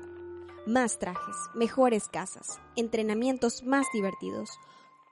más 0.65 0.99
trajes, 0.99 1.35
mejores 1.53 2.07
casas, 2.07 2.59
entrenamientos 2.75 3.63
más 3.63 3.85
divertidos. 3.93 4.49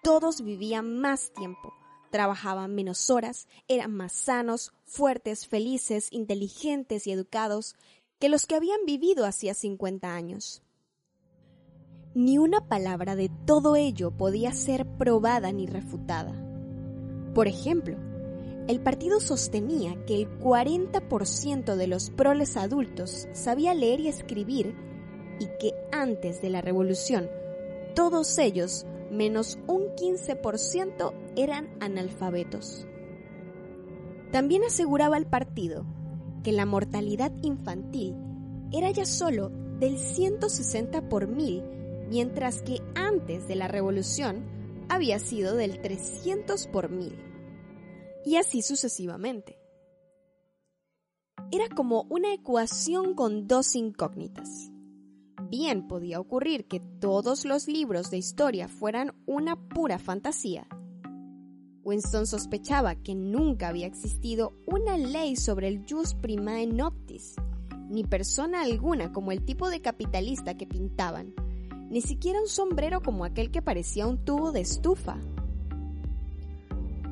Todos 0.04 0.42
vivían 0.42 1.00
más 1.00 1.32
tiempo, 1.32 1.74
trabajaban 2.12 2.76
menos 2.76 3.10
horas, 3.10 3.48
eran 3.70 3.94
más 3.96 4.12
sanos, 4.12 4.74
fuertes, 4.84 5.48
felices, 5.48 6.10
inteligentes 6.12 7.08
y 7.08 7.12
educados 7.14 7.76
que 8.20 8.28
los 8.28 8.46
que 8.46 8.56
habían 8.56 8.86
vivido 8.86 9.26
hacía 9.26 9.54
50 9.54 10.14
años. 10.14 10.62
Ni 12.14 12.38
una 12.38 12.68
palabra 12.68 13.16
de 13.16 13.32
todo 13.46 13.78
ello 13.78 14.12
podía 14.12 14.52
ser 14.52 14.86
probada 14.86 15.54
ni 15.54 15.68
refutada. 15.68 16.36
Por 17.34 17.48
ejemplo, 17.48 17.98
el 18.68 18.82
partido 18.82 19.22
sostenía 19.22 20.04
que 20.06 20.16
el 20.16 20.40
40% 20.40 21.76
de 21.76 21.88
los 21.88 22.10
proles 22.10 22.58
adultos 22.58 23.30
sabía 23.32 23.74
leer 23.74 24.02
y 24.02 24.10
escribir 24.10 24.76
y 25.40 25.48
que 25.62 25.74
antes 25.94 26.42
de 26.42 26.50
la 26.50 26.60
revolución 26.60 27.30
todos 27.96 28.40
ellos, 28.40 28.86
menos 29.14 29.58
un 29.68 29.96
15%, 29.96 31.14
eran 31.36 31.70
analfabetos. 31.80 32.88
También 34.32 34.64
aseguraba 34.64 35.18
el 35.18 35.28
partido 35.28 35.86
que 36.44 36.52
la 36.52 36.66
mortalidad 36.66 37.32
infantil 37.42 38.16
era 38.72 38.92
ya 38.92 39.06
solo 39.06 39.50
del 39.80 39.98
160 39.98 41.08
por 41.08 41.28
mil, 41.28 41.64
mientras 42.10 42.62
que 42.62 42.80
antes 42.96 43.48
de 43.48 43.56
la 43.56 43.68
revolución 43.68 44.44
había 44.90 45.20
sido 45.20 45.56
del 45.56 45.82
300 45.82 46.68
por 46.68 46.90
mil. 46.90 47.18
Y 48.26 48.38
así 48.38 48.62
sucesivamente. 48.62 49.60
Era 51.52 51.70
como 51.70 52.08
una 52.10 52.34
ecuación 52.34 53.14
con 53.14 53.48
dos 53.48 53.76
incógnitas. 53.76 54.73
Bien 55.56 55.88
podía 55.88 56.20
ocurrir 56.20 56.66
que 56.66 56.80
todos 56.80 57.46
los 57.46 57.68
libros 57.68 58.10
de 58.10 58.18
historia 58.18 58.68
fueran 58.68 59.14
una 59.28 59.56
pura 59.56 60.00
fantasía. 60.00 60.66
Winston 61.84 62.26
sospechaba 62.26 62.96
que 62.96 63.14
nunca 63.14 63.68
había 63.68 63.86
existido 63.86 64.54
una 64.66 64.98
ley 64.98 65.36
sobre 65.36 65.68
el 65.68 65.86
jus 65.88 66.16
primae 66.16 66.66
noctis, 66.66 67.36
ni 67.88 68.04
persona 68.04 68.64
alguna 68.64 69.12
como 69.12 69.32
el 69.32 69.46
tipo 69.46 69.70
de 69.70 69.80
capitalista 69.80 70.58
que 70.58 70.66
pintaban, 70.66 71.36
ni 71.92 72.02
siquiera 72.02 72.42
un 72.42 72.48
sombrero 72.48 73.04
como 73.04 73.24
aquel 73.24 73.52
que 73.52 73.62
parecía 73.62 74.08
un 74.08 74.26
tubo 74.26 74.54
de 74.54 74.62
estufa. 74.62 75.20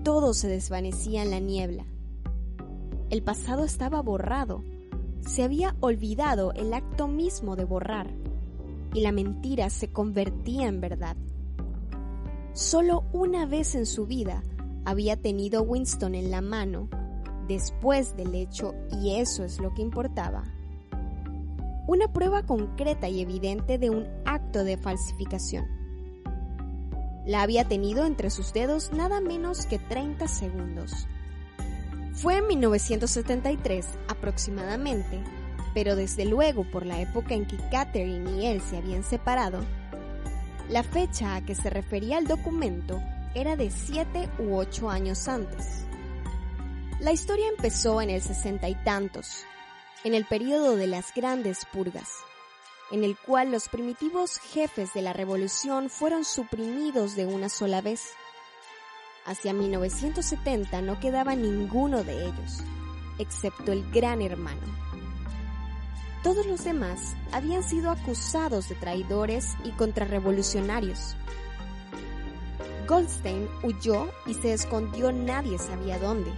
Todo 0.04 0.34
se 0.34 0.48
desvanecía 0.48 1.22
en 1.22 1.30
la 1.30 1.40
niebla. 1.40 1.86
El 3.12 3.22
pasado 3.22 3.66
estaba 3.66 4.02
borrado, 4.02 4.64
se 5.20 5.44
había 5.44 5.76
olvidado 5.80 6.54
el 6.54 6.74
acto 6.74 7.08
mismo 7.08 7.56
de 7.56 7.66
borrar, 7.66 8.12
y 8.94 9.02
la 9.02 9.12
mentira 9.12 9.70
se 9.70 9.92
convertía 9.92 10.68
en 10.68 10.82
verdad. 10.82 11.16
Solo 12.54 13.06
una 13.14 13.46
vez 13.46 13.76
en 13.76 13.86
su 13.86 14.06
vida 14.06 14.44
había 14.86 15.16
tenido 15.16 15.64
Winston 15.64 16.16
en 16.16 16.32
la 16.32 16.42
mano, 16.42 16.90
después 17.48 18.16
del 18.16 18.36
hecho, 18.36 18.74
y 19.02 19.16
eso 19.16 19.44
es 19.44 19.60
lo 19.60 19.74
que 19.74 19.82
importaba, 19.82 20.44
una 21.88 22.12
prueba 22.14 22.44
concreta 22.44 23.10
y 23.10 23.22
evidente 23.22 23.78
de 23.78 23.90
un 23.90 24.08
acto 24.26 24.64
de 24.64 24.78
falsificación. 24.78 25.66
La 27.26 27.42
había 27.44 27.68
tenido 27.68 28.06
entre 28.06 28.30
sus 28.30 28.54
dedos 28.54 28.92
nada 28.94 29.22
menos 29.22 29.66
que 29.66 29.78
30 29.78 30.28
segundos. 30.28 31.08
Fue 32.14 32.38
en 32.38 32.48
1973 32.48 33.88
aproximadamente, 34.08 35.24
pero 35.74 35.96
desde 35.96 36.26
luego 36.26 36.64
por 36.64 36.86
la 36.86 37.00
época 37.02 37.34
en 37.34 37.46
que 37.46 37.58
Catherine 37.70 38.30
y 38.32 38.46
él 38.48 38.62
se 38.62 38.78
habían 38.78 39.04
separado, 39.04 39.64
la 40.70 40.84
fecha 40.84 41.36
a 41.36 41.42
que 41.42 41.56
se 41.56 41.70
refería 41.70 42.18
el 42.18 42.28
documento 42.28 43.02
era 43.34 43.56
de 43.56 43.72
7 43.72 44.30
u 44.40 44.56
8 44.56 44.90
años 44.90 45.28
antes. 45.28 45.86
La 47.00 47.12
historia 47.12 47.48
empezó 47.50 48.02
en 48.02 48.10
el 48.10 48.22
sesenta 48.22 48.70
y 48.70 48.76
tantos, 48.76 49.46
en 50.04 50.14
el 50.14 50.26
período 50.26 50.76
de 50.76 50.88
las 50.88 51.14
grandes 51.14 51.66
purgas, 51.66 52.10
en 52.92 53.04
el 53.04 53.18
cual 53.18 53.52
los 53.52 53.70
primitivos 53.70 54.38
jefes 54.38 54.94
de 54.94 55.02
la 55.02 55.14
revolución 55.14 55.90
fueron 55.90 56.26
suprimidos 56.26 57.16
de 57.16 57.26
una 57.26 57.50
sola 57.50 57.82
vez. 57.82 58.10
Hacia 59.26 59.54
1970 59.54 60.82
no 60.82 61.00
quedaba 61.00 61.36
ninguno 61.36 62.04
de 62.04 62.26
ellos, 62.26 62.64
excepto 63.18 63.72
el 63.72 63.90
gran 63.92 64.22
hermano. 64.22 64.91
Todos 66.24 66.46
los 66.46 66.64
demás 66.64 67.16
habían 67.32 67.64
sido 67.64 67.90
acusados 67.90 68.70
de 68.70 68.76
traidores 68.76 69.56
y 69.64 69.72
contrarrevolucionarios. 69.72 71.16
Goldstein 72.88 73.48
huyó 73.64 74.10
y 74.28 74.36
se 74.36 74.54
escondió 74.54 75.12
nadie 75.12 75.58
sabía 75.58 75.98
dónde. 75.98 76.32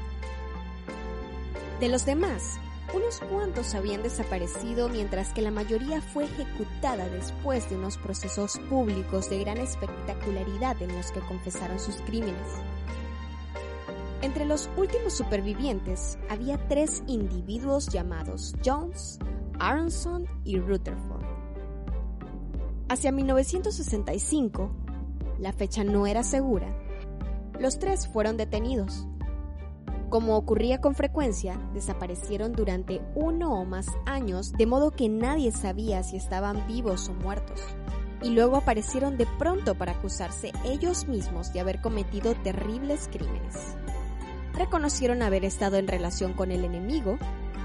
De 1.81 1.89
los 1.89 2.05
demás, 2.05 2.59
unos 2.93 3.19
cuantos 3.19 3.75
habían 3.75 4.03
desaparecido 4.03 4.87
mientras 4.87 5.33
que 5.33 5.41
la 5.41 5.51
mayoría 5.51 6.01
fue 6.01 6.25
ejecutada 6.25 7.09
después 7.09 7.69
de 7.69 7.75
unos 7.75 7.97
procesos 7.97 8.59
públicos 8.69 9.29
de 9.29 9.39
gran 9.39 9.57
espectacularidad 9.57 10.81
en 10.81 10.95
los 10.95 11.11
que 11.11 11.19
confesaron 11.21 11.79
sus 11.79 11.95
crímenes. 12.01 12.47
Entre 14.21 14.45
los 14.45 14.69
últimos 14.77 15.13
supervivientes 15.13 16.17
había 16.29 16.57
tres 16.69 17.03
individuos 17.07 17.87
llamados 17.87 18.55
Jones, 18.63 19.19
Aronson 19.63 20.27
y 20.43 20.59
Rutherford. 20.59 21.23
Hacia 22.89 23.11
1965, 23.11 24.69
la 25.39 25.53
fecha 25.53 25.83
no 25.83 26.05
era 26.05 26.23
segura, 26.23 26.67
los 27.59 27.79
tres 27.79 28.07
fueron 28.07 28.37
detenidos 28.37 29.07
como 30.13 30.37
ocurría 30.37 30.79
con 30.79 30.93
frecuencia, 30.93 31.59
desaparecieron 31.73 32.53
durante 32.53 33.01
uno 33.15 33.51
o 33.51 33.65
más 33.65 33.87
años 34.05 34.53
de 34.53 34.67
modo 34.67 34.91
que 34.91 35.09
nadie 35.09 35.51
sabía 35.51 36.03
si 36.03 36.17
estaban 36.17 36.67
vivos 36.67 37.09
o 37.09 37.13
muertos. 37.15 37.59
Y 38.21 38.29
luego 38.29 38.57
aparecieron 38.57 39.17
de 39.17 39.25
pronto 39.39 39.73
para 39.73 39.93
acusarse 39.93 40.51
ellos 40.65 41.07
mismos 41.07 41.51
de 41.51 41.61
haber 41.61 41.81
cometido 41.81 42.35
terribles 42.35 43.09
crímenes. 43.11 43.75
Reconocieron 44.53 45.23
haber 45.23 45.45
estado 45.45 45.77
en 45.77 45.87
relación 45.87 46.33
con 46.33 46.51
el 46.51 46.63
enemigo, 46.63 47.17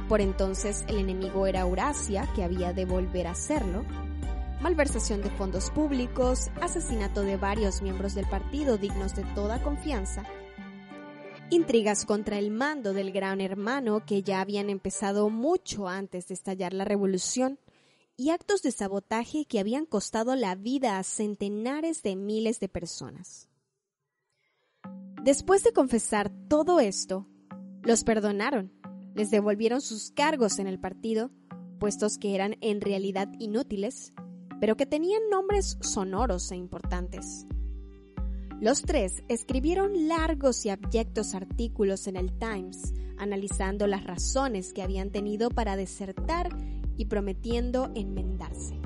por 0.08 0.20
entonces 0.22 0.84
el 0.88 0.98
enemigo 0.98 1.46
era 1.46 1.60
Eurasia, 1.60 2.26
que 2.34 2.42
había 2.42 2.72
de 2.72 2.86
volver 2.86 3.26
a 3.26 3.32
hacerlo, 3.32 3.84
malversación 4.60 5.22
de 5.22 5.30
fondos 5.30 5.70
públicos, 5.70 6.48
asesinato 6.60 7.22
de 7.22 7.36
varios 7.36 7.82
miembros 7.82 8.14
del 8.14 8.26
partido 8.26 8.78
dignos 8.78 9.14
de 9.14 9.24
toda 9.34 9.62
confianza. 9.62 10.24
Intrigas 11.50 12.04
contra 12.04 12.38
el 12.38 12.50
mando 12.50 12.92
del 12.92 13.12
gran 13.12 13.40
hermano 13.40 14.04
que 14.04 14.22
ya 14.22 14.40
habían 14.40 14.70
empezado 14.70 15.30
mucho 15.30 15.88
antes 15.88 16.28
de 16.28 16.34
estallar 16.34 16.72
la 16.72 16.84
revolución 16.84 17.58
y 18.16 18.30
actos 18.30 18.62
de 18.62 18.72
sabotaje 18.72 19.44
que 19.44 19.60
habían 19.60 19.86
costado 19.86 20.34
la 20.34 20.54
vida 20.54 20.98
a 20.98 21.04
centenares 21.04 22.02
de 22.02 22.16
miles 22.16 22.60
de 22.60 22.68
personas. 22.68 23.48
Después 25.22 25.62
de 25.62 25.72
confesar 25.72 26.30
todo 26.48 26.80
esto, 26.80 27.26
los 27.82 28.04
perdonaron, 28.04 28.72
les 29.18 29.32
devolvieron 29.32 29.80
sus 29.80 30.12
cargos 30.12 30.60
en 30.60 30.68
el 30.68 30.78
partido, 30.78 31.32
puestos 31.80 32.18
que 32.18 32.36
eran 32.36 32.56
en 32.60 32.80
realidad 32.80 33.28
inútiles, 33.40 34.12
pero 34.60 34.76
que 34.76 34.86
tenían 34.86 35.28
nombres 35.28 35.76
sonoros 35.80 36.52
e 36.52 36.56
importantes. 36.56 37.44
Los 38.60 38.82
tres 38.82 39.24
escribieron 39.26 40.06
largos 40.06 40.64
y 40.64 40.70
abyectos 40.70 41.34
artículos 41.34 42.06
en 42.06 42.14
el 42.14 42.32
Times, 42.38 42.94
analizando 43.18 43.88
las 43.88 44.04
razones 44.04 44.72
que 44.72 44.82
habían 44.82 45.10
tenido 45.10 45.50
para 45.50 45.74
desertar 45.74 46.50
y 46.96 47.06
prometiendo 47.06 47.90
enmendarse. 47.96 48.78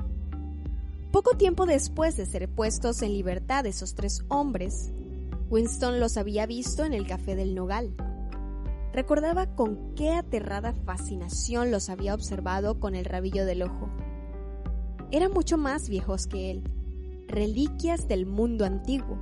Poco 1.11 1.37
tiempo 1.37 1.67
después 1.67 2.17
de 2.17 2.25
ser 2.25 2.49
puestos 2.49 3.03
en 3.03 3.13
libertad 3.13 3.67
esos 3.67 3.93
tres 3.93 4.25
hombres, 4.29 4.91
Winston 5.51 5.99
los 5.99 6.17
había 6.17 6.47
visto 6.47 6.85
en 6.85 6.93
el 6.93 7.05
Café 7.05 7.35
del 7.35 7.53
Nogal. 7.53 7.95
Recordaba 8.93 9.55
con 9.55 9.95
qué 9.95 10.11
aterrada 10.11 10.73
fascinación 10.85 11.71
los 11.71 11.89
había 11.89 12.13
observado 12.13 12.79
con 12.79 12.95
el 12.95 13.05
rabillo 13.05 13.45
del 13.45 13.63
ojo. 13.63 13.89
Eran 15.11 15.31
mucho 15.31 15.57
más 15.57 15.89
viejos 15.89 16.27
que 16.27 16.51
él, 16.51 16.63
reliquias 17.27 18.07
del 18.07 18.25
mundo 18.25 18.65
antiguo 18.65 19.17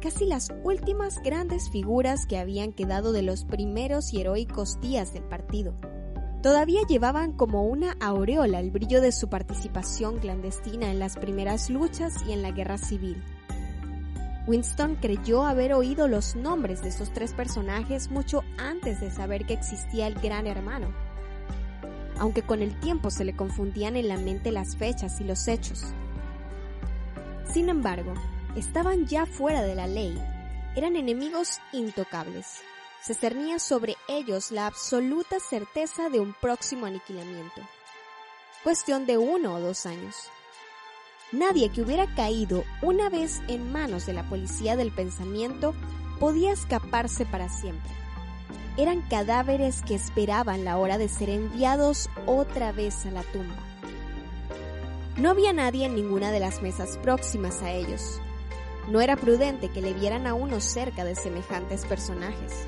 casi 0.00 0.24
las 0.24 0.52
últimas 0.64 1.22
grandes 1.22 1.70
figuras 1.70 2.26
que 2.26 2.38
habían 2.38 2.72
quedado 2.72 3.12
de 3.12 3.22
los 3.22 3.44
primeros 3.44 4.12
y 4.12 4.20
heroicos 4.20 4.80
días 4.80 5.12
del 5.12 5.24
partido. 5.24 5.74
Todavía 6.42 6.80
llevaban 6.88 7.32
como 7.32 7.64
una 7.64 7.96
aureola 8.00 8.60
el 8.60 8.70
brillo 8.70 9.02
de 9.02 9.12
su 9.12 9.28
participación 9.28 10.18
clandestina 10.18 10.90
en 10.90 10.98
las 10.98 11.16
primeras 11.16 11.68
luchas 11.68 12.14
y 12.26 12.32
en 12.32 12.40
la 12.40 12.50
guerra 12.50 12.78
civil. 12.78 13.22
Winston 14.50 14.96
creyó 14.96 15.44
haber 15.44 15.72
oído 15.74 16.08
los 16.08 16.34
nombres 16.34 16.82
de 16.82 16.88
esos 16.88 17.12
tres 17.12 17.34
personajes 17.34 18.10
mucho 18.10 18.42
antes 18.58 19.00
de 19.00 19.12
saber 19.12 19.46
que 19.46 19.52
existía 19.52 20.08
el 20.08 20.14
Gran 20.14 20.48
Hermano, 20.48 20.92
aunque 22.18 22.42
con 22.42 22.60
el 22.60 22.78
tiempo 22.80 23.12
se 23.12 23.24
le 23.24 23.36
confundían 23.36 23.94
en 23.94 24.08
la 24.08 24.16
mente 24.16 24.50
las 24.50 24.74
fechas 24.74 25.20
y 25.20 25.24
los 25.24 25.46
hechos. 25.46 25.84
Sin 27.52 27.68
embargo, 27.68 28.12
estaban 28.56 29.06
ya 29.06 29.24
fuera 29.24 29.62
de 29.62 29.76
la 29.76 29.86
ley 29.86 30.20
Eran 30.74 30.96
enemigos 30.96 31.60
intocables. 31.72 32.60
Se 33.02 33.14
cernía 33.14 33.60
sobre 33.60 33.94
ellos 34.08 34.50
la 34.50 34.66
absoluta 34.66 35.38
certeza 35.38 36.08
de 36.08 36.18
un 36.18 36.34
próximo 36.34 36.86
aniquilamiento. 36.86 37.60
Cuestión 38.64 39.06
de 39.06 39.16
uno 39.16 39.54
o 39.54 39.60
dos 39.60 39.86
años. 39.86 40.28
Nadie 41.32 41.68
que 41.68 41.82
hubiera 41.82 42.12
caído 42.14 42.64
una 42.82 43.08
vez 43.08 43.40
en 43.46 43.70
manos 43.70 44.04
de 44.04 44.12
la 44.12 44.28
policía 44.28 44.74
del 44.74 44.90
pensamiento 44.90 45.74
podía 46.18 46.52
escaparse 46.52 47.24
para 47.24 47.48
siempre. 47.48 47.92
Eran 48.76 49.00
cadáveres 49.02 49.82
que 49.82 49.94
esperaban 49.94 50.64
la 50.64 50.76
hora 50.76 50.98
de 50.98 51.08
ser 51.08 51.30
enviados 51.30 52.10
otra 52.26 52.72
vez 52.72 53.06
a 53.06 53.12
la 53.12 53.22
tumba. 53.22 53.62
No 55.16 55.30
había 55.30 55.52
nadie 55.52 55.86
en 55.86 55.94
ninguna 55.94 56.32
de 56.32 56.40
las 56.40 56.62
mesas 56.62 56.98
próximas 56.98 57.62
a 57.62 57.70
ellos. 57.70 58.20
No 58.88 59.00
era 59.00 59.16
prudente 59.16 59.68
que 59.68 59.82
le 59.82 59.92
vieran 59.92 60.26
a 60.26 60.34
uno 60.34 60.60
cerca 60.60 61.04
de 61.04 61.14
semejantes 61.14 61.84
personajes. 61.84 62.66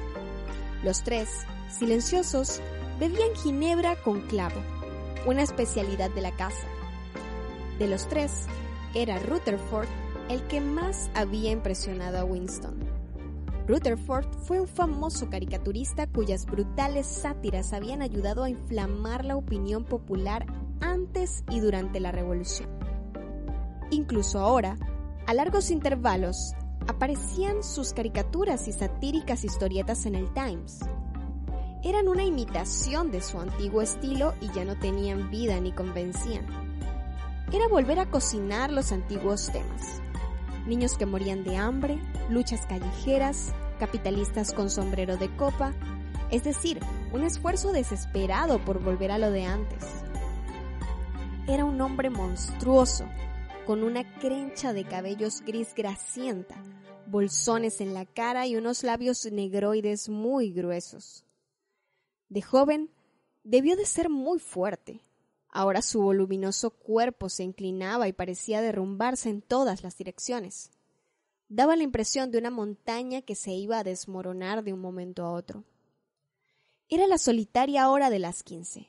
Los 0.85 1.03
tres, 1.03 1.31
silenciosos, 1.69 2.61
bebían 3.01 3.35
ginebra 3.35 3.97
con 3.97 4.21
clavo, 4.23 4.63
una 5.27 5.43
especialidad 5.43 6.11
de 6.11 6.21
la 6.21 6.31
casa. 6.33 6.67
De 7.83 7.89
los 7.89 8.07
tres, 8.07 8.47
era 8.95 9.19
Rutherford 9.19 9.89
el 10.29 10.41
que 10.47 10.61
más 10.61 11.11
había 11.17 11.51
impresionado 11.51 12.17
a 12.17 12.25
Winston. 12.25 12.77
Rutherford 13.67 14.25
fue 14.45 14.61
un 14.61 14.69
famoso 14.69 15.29
caricaturista 15.29 16.07
cuyas 16.07 16.47
brutales 16.47 17.09
sátiras 17.09 17.73
habían 17.73 18.01
ayudado 18.01 18.45
a 18.45 18.51
inflamar 18.51 19.25
la 19.25 19.35
opinión 19.35 19.83
popular 19.83 20.47
antes 20.81 21.43
y 21.51 21.59
durante 21.59 21.99
la 21.99 22.13
Revolución. 22.13 22.71
Incluso 23.91 24.39
ahora, 24.39 24.79
a 25.27 25.35
largos 25.35 25.73
intervalos, 25.73 26.55
aparecían 26.87 27.65
sus 27.65 27.93
caricaturas 27.93 28.69
y 28.69 28.73
satíricas 28.73 29.43
historietas 29.43 30.07
en 30.07 30.15
el 30.15 30.33
Times. 30.33 30.79
Eran 31.83 32.07
una 32.07 32.23
imitación 32.23 33.11
de 33.11 33.21
su 33.21 33.41
antiguo 33.41 33.83
estilo 33.83 34.35
y 34.41 34.53
ya 34.53 34.65
no 34.65 34.79
tenían 34.79 35.33
vida 35.33 35.59
ni 35.59 35.73
convencían. 35.73 36.71
Era 37.53 37.69
volver 37.69 37.99
a 37.99 38.11
cocinar 38.11 38.73
los 38.73 38.93
antiguos 38.93 39.53
temas. 39.53 40.01
Niños 40.67 40.97
que 40.97 41.05
morían 41.05 41.45
de 41.45 41.57
hambre, 41.57 42.01
luchas 42.31 42.65
callejeras, 42.65 43.53
capitalistas 43.79 44.55
con 44.55 44.71
sombrero 44.71 45.19
de 45.19 45.29
copa, 45.37 45.75
es 46.31 46.45
decir, 46.45 46.81
un 47.13 47.25
esfuerzo 47.25 47.73
desesperado 47.73 48.65
por 48.65 48.83
volver 48.83 49.11
a 49.11 49.19
lo 49.19 49.31
de 49.31 49.45
antes. 49.45 49.85
Era 51.47 51.67
un 51.67 51.79
hombre 51.83 52.09
monstruoso, 52.09 53.05
con 53.67 53.83
una 53.83 54.19
crencha 54.19 54.73
de 54.73 54.85
cabellos 54.85 55.43
gris 55.43 55.75
grasienta, 55.75 56.57
bolsones 57.07 57.83
en 57.83 57.93
la 57.93 58.07
cara 58.07 58.47
y 58.47 58.57
unos 58.57 58.83
labios 58.83 59.31
negroides 59.31 60.09
muy 60.09 60.53
gruesos. 60.53 61.27
De 62.31 62.41
joven, 62.41 62.89
debió 63.45 63.77
de 63.77 63.85
ser 63.85 64.09
muy 64.09 64.39
fuerte. 64.39 65.03
Ahora 65.55 65.83
su 65.83 66.01
voluminoso 66.01 66.71
cuerpo 66.71 67.29
se 67.29 67.45
inclinaba 67.45 68.09
y 68.09 68.15
parecía 68.15 68.63
derrumbarse 68.63 69.29
en 69.29 69.43
todas 69.43 69.83
las 69.83 69.99
direcciones. 69.99 70.71
Daba 71.51 71.77
la 71.77 71.83
impresión 71.83 72.31
de 72.31 72.39
una 72.39 72.51
montaña 72.51 73.21
que 73.21 73.35
se 73.35 73.53
iba 73.53 73.79
a 73.79 73.85
desmoronar 73.85 74.65
de 74.65 74.73
un 74.73 74.81
momento 74.81 75.27
a 75.27 75.33
otro. 75.33 75.65
Era 76.89 77.07
la 77.07 77.19
solitaria 77.19 77.91
hora 77.91 78.09
de 78.09 78.19
las 78.19 78.43
quince. 78.43 78.89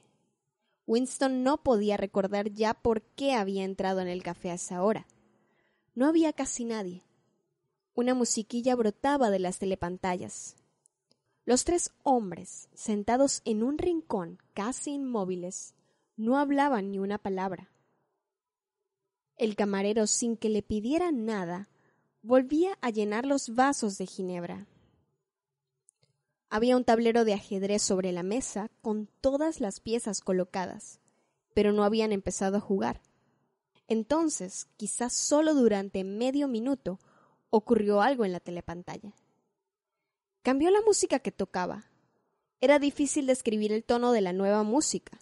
Winston 0.88 1.44
no 1.44 1.58
podía 1.62 1.98
recordar 1.98 2.52
ya 2.52 2.74
por 2.74 3.02
qué 3.02 3.34
había 3.34 3.66
entrado 3.66 4.00
en 4.00 4.08
el 4.08 4.24
café 4.24 4.52
a 4.52 4.56
esa 4.56 4.84
hora. 4.84 5.06
No 5.96 6.08
había 6.08 6.32
casi 6.32 6.64
nadie. 6.64 7.04
Una 7.94 8.14
musiquilla 8.14 8.76
brotaba 8.76 9.30
de 9.32 9.40
las 9.40 9.60
telepantallas. 9.60 10.56
Los 11.46 11.66
tres 11.66 11.92
hombres, 12.04 12.70
sentados 12.74 13.42
en 13.44 13.64
un 13.64 13.78
rincón, 13.78 14.40
casi 14.54 14.92
inmóviles, 14.92 15.76
no 16.16 16.38
hablaban 16.38 16.92
ni 16.92 17.00
una 17.00 17.18
palabra. 17.18 17.70
El 19.36 19.56
camarero, 19.56 20.08
sin 20.08 20.38
que 20.38 20.50
le 20.50 20.62
pidiera 20.62 21.12
nada, 21.12 21.70
volvía 22.22 22.78
a 22.82 22.90
llenar 22.90 23.26
los 23.26 23.56
vasos 23.56 23.98
de 23.98 24.06
ginebra. 24.06 24.68
Había 26.50 26.78
un 26.78 26.84
tablero 26.84 27.26
de 27.26 27.34
ajedrez 27.34 27.82
sobre 27.82 28.12
la 28.12 28.22
mesa 28.22 28.70
con 28.82 29.10
todas 29.22 29.60
las 29.60 29.80
piezas 29.80 30.22
colocadas, 30.22 31.00
pero 31.54 31.74
no 31.74 31.84
habían 31.84 32.12
empezado 32.12 32.58
a 32.58 32.62
jugar. 32.62 33.02
Entonces, 33.88 34.68
quizás 34.78 35.14
solo 35.14 35.56
durante 35.56 36.04
medio 36.04 36.48
minuto, 36.48 37.00
ocurrió 37.50 38.02
algo 38.02 38.24
en 38.24 38.32
la 38.32 38.40
telepantalla. 38.40 39.14
Cambió 40.44 40.70
la 40.70 40.82
música 40.82 41.20
que 41.20 41.32
tocaba. 41.32 41.86
Era 42.62 42.80
difícil 42.80 43.28
describir 43.28 43.74
el 43.74 43.84
tono 43.84 44.12
de 44.12 44.22
la 44.22 44.34
nueva 44.34 44.64
música. 44.64 45.20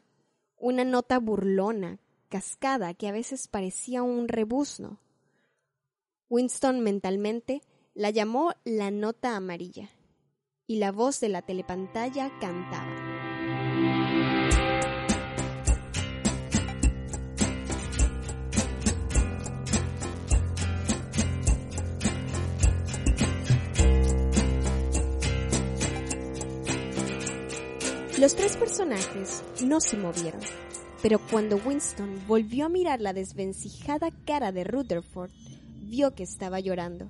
Una 0.64 0.84
nota 0.84 1.18
burlona, 1.18 1.98
cascada, 2.30 2.94
que 2.94 3.08
a 3.08 3.12
veces 3.12 3.48
parecía 3.48 4.04
un 4.04 4.28
rebuzno. 4.28 5.00
Winston 6.30 6.82
mentalmente 6.82 7.62
la 7.96 8.12
llamó 8.12 8.54
la 8.64 8.92
nota 8.92 9.36
amarilla, 9.36 9.90
y 10.68 10.76
la 10.76 10.92
voz 10.92 11.20
de 11.20 11.30
la 11.30 11.42
telepantalla 11.42 12.32
cantaba. 12.40 13.01
Los 28.22 28.36
tres 28.36 28.56
personajes 28.56 29.42
no 29.66 29.82
se 29.82 29.98
movieron, 29.98 30.42
pero 31.02 31.20
cuando 31.32 31.56
Winston 31.56 32.22
volvió 32.28 32.68
a 32.68 32.70
mirar 32.70 33.02
la 33.02 33.14
desvencijada 33.14 34.12
cara 34.28 34.52
de 34.52 34.64
Rutherford, 34.64 35.32
vio 35.82 36.14
que 36.14 36.22
estaba 36.22 36.60
llorando. 36.60 37.10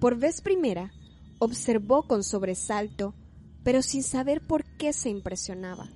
Por 0.00 0.18
vez 0.18 0.42
primera, 0.42 0.92
observó 1.38 2.02
con 2.02 2.22
sobresalto, 2.22 3.14
pero 3.62 3.80
sin 3.80 4.02
saber 4.02 4.46
por 4.46 4.64
qué 4.76 4.92
se 4.92 5.08
impresionaba, 5.08 5.88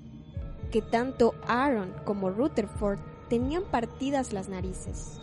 que 0.72 0.80
tanto 0.80 1.34
Aaron 1.46 1.92
como 2.06 2.30
Rutherford 2.30 3.00
tenían 3.28 3.64
partidas 3.70 4.32
las 4.32 4.48
narices. 4.48 5.20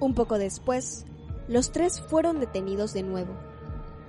Un 0.00 0.12
poco 0.12 0.36
después, 0.36 1.06
los 1.48 1.72
tres 1.72 2.02
fueron 2.02 2.40
detenidos 2.40 2.92
de 2.92 3.04
nuevo 3.04 3.51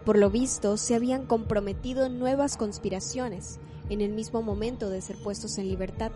por 0.05 0.17
lo 0.17 0.29
visto, 0.29 0.77
se 0.77 0.95
habían 0.95 1.25
comprometido 1.25 2.09
nuevas 2.09 2.57
conspiraciones 2.57 3.59
en 3.89 4.01
el 4.01 4.11
mismo 4.11 4.41
momento 4.41 4.89
de 4.89 5.01
ser 5.01 5.17
puestos 5.21 5.57
en 5.57 5.67
libertad. 5.67 6.11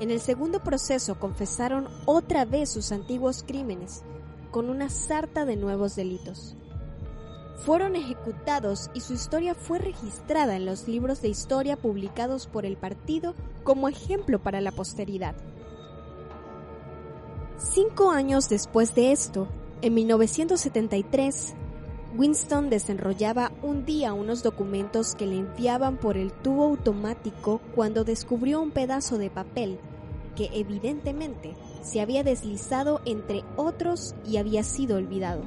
En 0.00 0.10
el 0.10 0.20
segundo 0.20 0.60
proceso 0.62 1.18
confesaron 1.18 1.88
otra 2.04 2.44
vez 2.44 2.70
sus 2.70 2.92
antiguos 2.92 3.44
crímenes, 3.46 4.02
con 4.50 4.70
una 4.70 4.88
sarta 4.90 5.44
de 5.44 5.56
nuevos 5.56 5.96
delitos. 5.96 6.56
Fueron 7.64 7.96
ejecutados 7.96 8.90
y 8.94 9.00
su 9.00 9.12
historia 9.12 9.54
fue 9.54 9.78
registrada 9.78 10.56
en 10.56 10.64
los 10.64 10.86
libros 10.86 11.20
de 11.20 11.28
historia 11.28 11.76
publicados 11.76 12.46
por 12.46 12.64
el 12.64 12.76
partido 12.76 13.34
como 13.64 13.88
ejemplo 13.88 14.38
para 14.38 14.60
la 14.60 14.72
posteridad. 14.72 15.34
Cinco 17.58 18.12
años 18.12 18.48
después 18.48 18.94
de 18.94 19.10
esto, 19.10 19.48
en 19.82 19.94
1973, 19.94 21.54
Winston 22.18 22.68
desenrollaba 22.68 23.52
un 23.62 23.84
día 23.84 24.12
unos 24.12 24.42
documentos 24.42 25.14
que 25.14 25.24
le 25.24 25.36
enviaban 25.36 25.98
por 25.98 26.16
el 26.16 26.32
tubo 26.32 26.64
automático 26.64 27.60
cuando 27.76 28.02
descubrió 28.02 28.60
un 28.60 28.72
pedazo 28.72 29.18
de 29.18 29.30
papel 29.30 29.78
que 30.34 30.50
evidentemente 30.52 31.54
se 31.82 32.00
había 32.00 32.24
deslizado 32.24 33.00
entre 33.04 33.44
otros 33.54 34.16
y 34.26 34.38
había 34.38 34.64
sido 34.64 34.96
olvidado. 34.96 35.44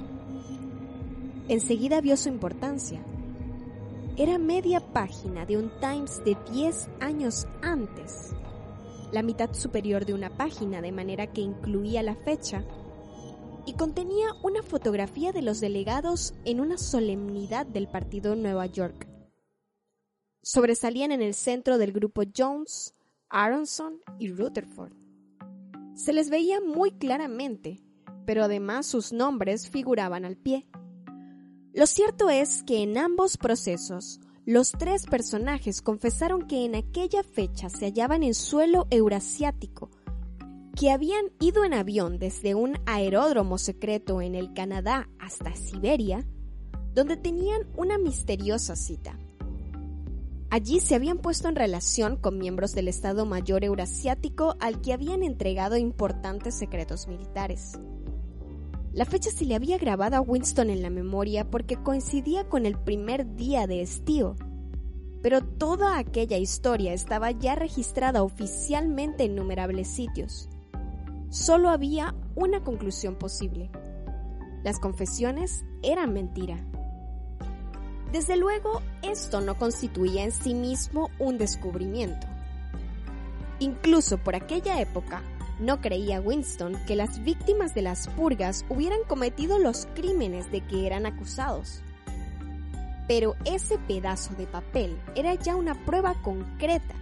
Enseguida 1.49 1.99
vio 1.99 2.15
su 2.15 2.29
importancia. 2.29 3.01
Era 4.15 4.37
media 4.37 4.79
página 4.79 5.45
de 5.45 5.57
un 5.57 5.71
Times 5.81 6.23
de 6.23 6.37
10 6.53 6.87
años 7.01 7.47
antes, 7.61 8.33
la 9.11 9.23
mitad 9.23 9.53
superior 9.53 10.05
de 10.05 10.13
una 10.13 10.29
página 10.29 10.81
de 10.81 10.93
manera 10.93 11.27
que 11.27 11.41
incluía 11.41 12.01
la 12.01 12.15
fecha 12.15 12.63
y 13.65 13.73
contenía 13.73 14.27
una 14.43 14.63
fotografía 14.63 15.31
de 15.31 15.41
los 15.41 15.59
delegados 15.59 16.33
en 16.45 16.59
una 16.59 16.77
solemnidad 16.77 17.65
del 17.65 17.87
partido 17.87 18.33
en 18.33 18.43
Nueva 18.43 18.65
York. 18.65 19.07
Sobresalían 20.41 21.11
en 21.11 21.21
el 21.21 21.33
centro 21.33 21.77
del 21.77 21.91
grupo 21.91 22.23
Jones, 22.35 22.95
Aronson 23.29 23.99
y 24.19 24.29
Rutherford. 24.31 24.93
Se 25.93 26.13
les 26.13 26.29
veía 26.29 26.59
muy 26.61 26.91
claramente, 26.91 27.81
pero 28.25 28.43
además 28.43 28.87
sus 28.87 29.13
nombres 29.13 29.69
figuraban 29.69 30.25
al 30.25 30.37
pie. 30.37 30.67
Lo 31.73 31.85
cierto 31.85 32.29
es 32.29 32.63
que 32.63 32.81
en 32.81 32.97
ambos 32.97 33.37
procesos, 33.37 34.19
los 34.45 34.71
tres 34.71 35.05
personajes 35.05 35.81
confesaron 35.81 36.47
que 36.47 36.65
en 36.65 36.75
aquella 36.75 37.23
fecha 37.23 37.69
se 37.69 37.85
hallaban 37.85 38.23
en 38.23 38.33
suelo 38.33 38.87
eurasiático, 38.89 39.91
que 40.75 40.91
habían 40.91 41.25
ido 41.39 41.63
en 41.65 41.73
avión 41.73 42.17
desde 42.17 42.55
un 42.55 42.77
aeródromo 42.85 43.57
secreto 43.57 44.21
en 44.21 44.35
el 44.35 44.53
Canadá 44.53 45.09
hasta 45.19 45.55
Siberia, 45.55 46.25
donde 46.93 47.17
tenían 47.17 47.61
una 47.75 47.97
misteriosa 47.97 48.75
cita. 48.75 49.17
Allí 50.49 50.81
se 50.81 50.95
habían 50.95 51.19
puesto 51.19 51.47
en 51.47 51.55
relación 51.55 52.17
con 52.17 52.37
miembros 52.37 52.73
del 52.73 52.89
Estado 52.89 53.25
Mayor 53.25 53.63
Eurasiático 53.63 54.57
al 54.59 54.81
que 54.81 54.91
habían 54.91 55.23
entregado 55.23 55.77
importantes 55.77 56.55
secretos 56.55 57.07
militares. 57.07 57.79
La 58.91 59.05
fecha 59.05 59.31
se 59.31 59.45
le 59.45 59.55
había 59.55 59.77
grabado 59.77 60.17
a 60.17 60.21
Winston 60.21 60.69
en 60.69 60.81
la 60.81 60.89
memoria 60.89 61.49
porque 61.49 61.77
coincidía 61.77 62.49
con 62.49 62.65
el 62.65 62.77
primer 62.77 63.35
día 63.37 63.65
de 63.65 63.81
estío, 63.81 64.35
pero 65.21 65.41
toda 65.41 65.97
aquella 65.97 66.37
historia 66.37 66.91
estaba 66.91 67.31
ya 67.31 67.55
registrada 67.55 68.21
oficialmente 68.21 69.23
en 69.23 69.31
innumerables 69.31 69.87
sitios. 69.87 70.50
Solo 71.31 71.69
había 71.69 72.13
una 72.35 72.61
conclusión 72.61 73.15
posible. 73.15 73.71
Las 74.65 74.79
confesiones 74.79 75.63
eran 75.81 76.11
mentira. 76.11 76.57
Desde 78.11 78.35
luego, 78.35 78.81
esto 79.01 79.39
no 79.39 79.57
constituía 79.57 80.25
en 80.25 80.33
sí 80.33 80.53
mismo 80.53 81.09
un 81.19 81.37
descubrimiento. 81.37 82.27
Incluso 83.59 84.17
por 84.17 84.35
aquella 84.35 84.81
época, 84.81 85.23
no 85.57 85.79
creía 85.79 86.19
Winston 86.19 86.75
que 86.85 86.97
las 86.97 87.23
víctimas 87.23 87.73
de 87.73 87.83
las 87.83 88.09
purgas 88.09 88.65
hubieran 88.67 88.99
cometido 89.07 89.57
los 89.57 89.87
crímenes 89.95 90.51
de 90.51 90.59
que 90.59 90.85
eran 90.85 91.05
acusados. 91.05 91.81
Pero 93.07 93.37
ese 93.45 93.77
pedazo 93.77 94.33
de 94.33 94.47
papel 94.47 94.99
era 95.15 95.33
ya 95.35 95.55
una 95.55 95.75
prueba 95.85 96.13
concreta, 96.21 96.95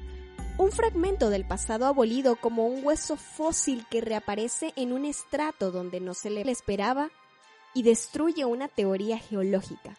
un 0.60 0.74
fragmento 0.74 1.30
del 1.30 1.46
pasado 1.46 1.86
abolido 1.86 2.36
como 2.36 2.68
un 2.68 2.84
hueso 2.86 3.16
fósil 3.16 3.86
que 3.90 4.02
reaparece 4.02 4.74
en 4.76 4.92
un 4.92 5.06
estrato 5.06 5.72
donde 5.72 6.02
no 6.02 6.14
se 6.14 6.30
le 6.30 6.42
esperaba 6.52 7.12
y 7.74 7.84
destruye 7.84 8.44
una 8.44 8.68
teoría 8.68 9.18
geológica. 9.18 9.96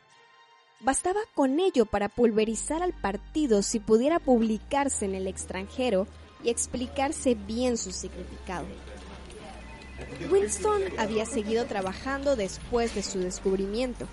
Bastaba 0.80 1.20
con 1.34 1.60
ello 1.60 1.86
para 1.86 2.10
pulverizar 2.10 2.82
al 2.82 2.92
partido 2.92 3.62
si 3.62 3.80
pudiera 3.80 4.18
publicarse 4.18 5.06
en 5.06 5.14
el 5.14 5.28
extranjero 5.28 6.06
y 6.44 6.50
explicarse 6.50 7.34
bien 7.34 7.78
su 7.78 7.90
significado. 7.90 8.66
Winston 10.30 10.82
había 10.98 11.24
seguido 11.24 11.64
trabajando 11.64 12.36
después 12.36 12.94
de 12.94 13.02
su 13.02 13.18
descubrimiento. 13.18 14.06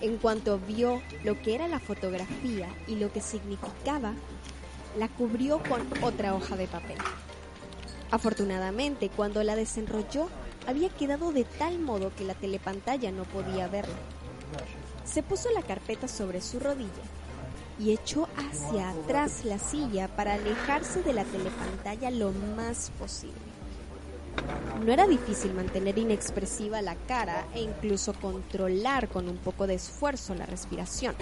En 0.00 0.18
cuanto 0.18 0.60
vio 0.60 1.02
lo 1.24 1.42
que 1.42 1.56
era 1.56 1.66
la 1.66 1.80
fotografía 1.80 2.68
y 2.86 2.94
lo 2.96 3.12
que 3.12 3.20
significaba, 3.20 4.14
la 4.98 5.08
cubrió 5.08 5.62
con 5.62 5.82
otra 6.02 6.34
hoja 6.34 6.56
de 6.56 6.66
papel. 6.66 6.98
Afortunadamente, 8.10 9.08
cuando 9.08 9.42
la 9.42 9.56
desenrolló, 9.56 10.28
había 10.66 10.90
quedado 10.90 11.32
de 11.32 11.44
tal 11.44 11.78
modo 11.78 12.12
que 12.14 12.24
la 12.24 12.34
telepantalla 12.34 13.10
no 13.10 13.24
podía 13.24 13.68
verla. 13.68 13.94
Se 15.04 15.22
puso 15.22 15.50
la 15.50 15.62
carpeta 15.62 16.08
sobre 16.08 16.40
su 16.40 16.60
rodilla 16.60 16.88
y 17.78 17.92
echó 17.92 18.28
hacia 18.36 18.90
atrás 18.90 19.44
la 19.44 19.58
silla 19.58 20.08
para 20.08 20.34
alejarse 20.34 21.02
de 21.02 21.12
la 21.12 21.24
telepantalla 21.24 22.10
lo 22.10 22.32
más 22.56 22.90
posible. 22.98 23.34
No 24.84 24.92
era 24.92 25.06
difícil 25.06 25.54
mantener 25.54 25.98
inexpresiva 25.98 26.82
la 26.82 26.94
cara 26.94 27.46
e 27.54 27.62
incluso 27.62 28.12
controlar 28.14 29.08
con 29.08 29.28
un 29.28 29.36
poco 29.36 29.66
de 29.66 29.74
esfuerzo 29.74 30.34
la 30.34 30.46
respiración. 30.46 31.14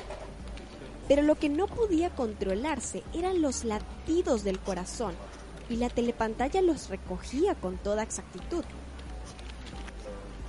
Pero 1.10 1.22
lo 1.22 1.34
que 1.34 1.48
no 1.48 1.66
podía 1.66 2.10
controlarse 2.10 3.02
eran 3.12 3.42
los 3.42 3.64
latidos 3.64 4.44
del 4.44 4.60
corazón 4.60 5.12
y 5.68 5.74
la 5.74 5.88
telepantalla 5.88 6.62
los 6.62 6.88
recogía 6.88 7.56
con 7.56 7.78
toda 7.78 8.04
exactitud. 8.04 8.62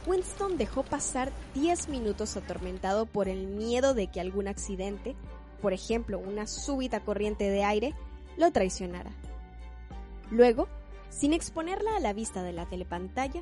Winston 0.06 0.60
dejó 0.60 0.84
pasar 0.84 1.32
10 1.56 1.90
minutos 1.90 2.38
atormentado 2.38 3.08
por 3.08 3.28
el 3.28 3.48
miedo 3.48 3.96
de 3.96 4.12
que 4.12 4.22
algún 4.22 4.48
accidente, 4.48 5.16
por 5.64 5.74
ejemplo 5.74 6.20
una 6.20 6.46
súbita 6.46 7.00
corriente 7.00 7.50
de 7.50 7.64
aire, 7.64 7.96
lo 8.38 8.52
traicionara. 8.52 9.10
Luego, 10.30 10.68
sin 11.10 11.34
exponerla 11.34 11.96
a 11.96 12.00
la 12.02 12.14
vista 12.14 12.44
de 12.44 12.54
la 12.54 12.68
telepantalla, 12.68 13.42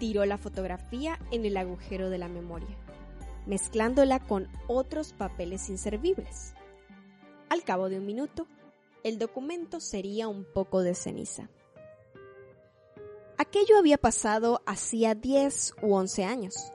tiró 0.00 0.24
la 0.24 0.38
fotografía 0.38 1.20
en 1.30 1.44
el 1.44 1.56
agujero 1.56 2.10
de 2.10 2.18
la 2.18 2.26
memoria, 2.26 2.76
mezclándola 3.48 4.20
con 4.20 4.46
otros 4.68 5.12
papeles 5.12 5.68
inservibles. 5.70 6.54
Al 7.48 7.64
cabo 7.64 7.88
de 7.88 7.98
un 7.98 8.06
minuto, 8.06 8.46
el 9.02 9.18
documento 9.18 9.80
sería 9.80 10.28
un 10.28 10.44
poco 10.44 10.82
de 10.82 10.94
ceniza. 10.94 11.48
Aquello 13.38 13.78
había 13.78 13.98
pasado 13.98 14.60
hacía 14.66 15.14
10 15.14 15.74
u 15.82 15.94
11 15.94 16.24
años. 16.24 16.72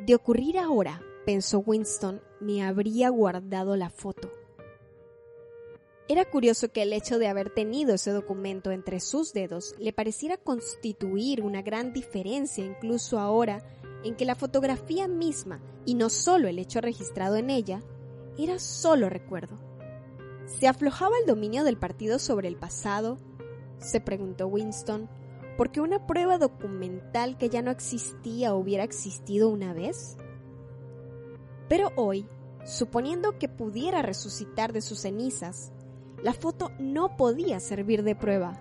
De 0.00 0.14
ocurrir 0.14 0.58
ahora, 0.58 1.02
pensó 1.26 1.58
Winston, 1.58 2.22
me 2.40 2.62
habría 2.62 3.10
guardado 3.10 3.76
la 3.76 3.90
foto. 3.90 4.32
Era 6.08 6.24
curioso 6.28 6.70
que 6.70 6.82
el 6.82 6.92
hecho 6.92 7.18
de 7.18 7.28
haber 7.28 7.50
tenido 7.50 7.94
ese 7.94 8.10
documento 8.10 8.70
entre 8.70 9.00
sus 9.00 9.32
dedos 9.32 9.74
le 9.78 9.92
pareciera 9.92 10.36
constituir 10.36 11.42
una 11.42 11.62
gran 11.62 11.92
diferencia 11.92 12.64
incluso 12.64 13.18
ahora 13.18 13.62
en 14.04 14.14
que 14.16 14.24
la 14.24 14.34
fotografía 14.34 15.08
misma, 15.08 15.60
y 15.84 15.94
no 15.94 16.10
solo 16.10 16.48
el 16.48 16.58
hecho 16.58 16.80
registrado 16.80 17.36
en 17.36 17.50
ella, 17.50 17.82
era 18.38 18.58
solo 18.58 19.08
recuerdo. 19.08 19.58
¿Se 20.46 20.66
aflojaba 20.68 21.16
el 21.20 21.26
dominio 21.26 21.64
del 21.64 21.78
partido 21.78 22.18
sobre 22.18 22.48
el 22.48 22.56
pasado? 22.56 23.18
se 23.78 24.00
preguntó 24.00 24.46
Winston 24.46 25.08
porque 25.56 25.80
una 25.80 26.06
prueba 26.06 26.38
documental 26.38 27.36
que 27.36 27.48
ya 27.48 27.62
no 27.62 27.70
existía 27.70 28.54
hubiera 28.54 28.84
existido 28.84 29.48
una 29.48 29.72
vez? 29.72 30.16
Pero 31.68 31.90
hoy, 31.96 32.26
suponiendo 32.64 33.38
que 33.38 33.48
pudiera 33.48 34.02
resucitar 34.02 34.72
de 34.72 34.80
sus 34.80 35.00
cenizas, 35.00 35.72
la 36.22 36.32
foto 36.32 36.70
no 36.78 37.16
podía 37.16 37.60
servir 37.60 38.02
de 38.02 38.14
prueba. 38.14 38.58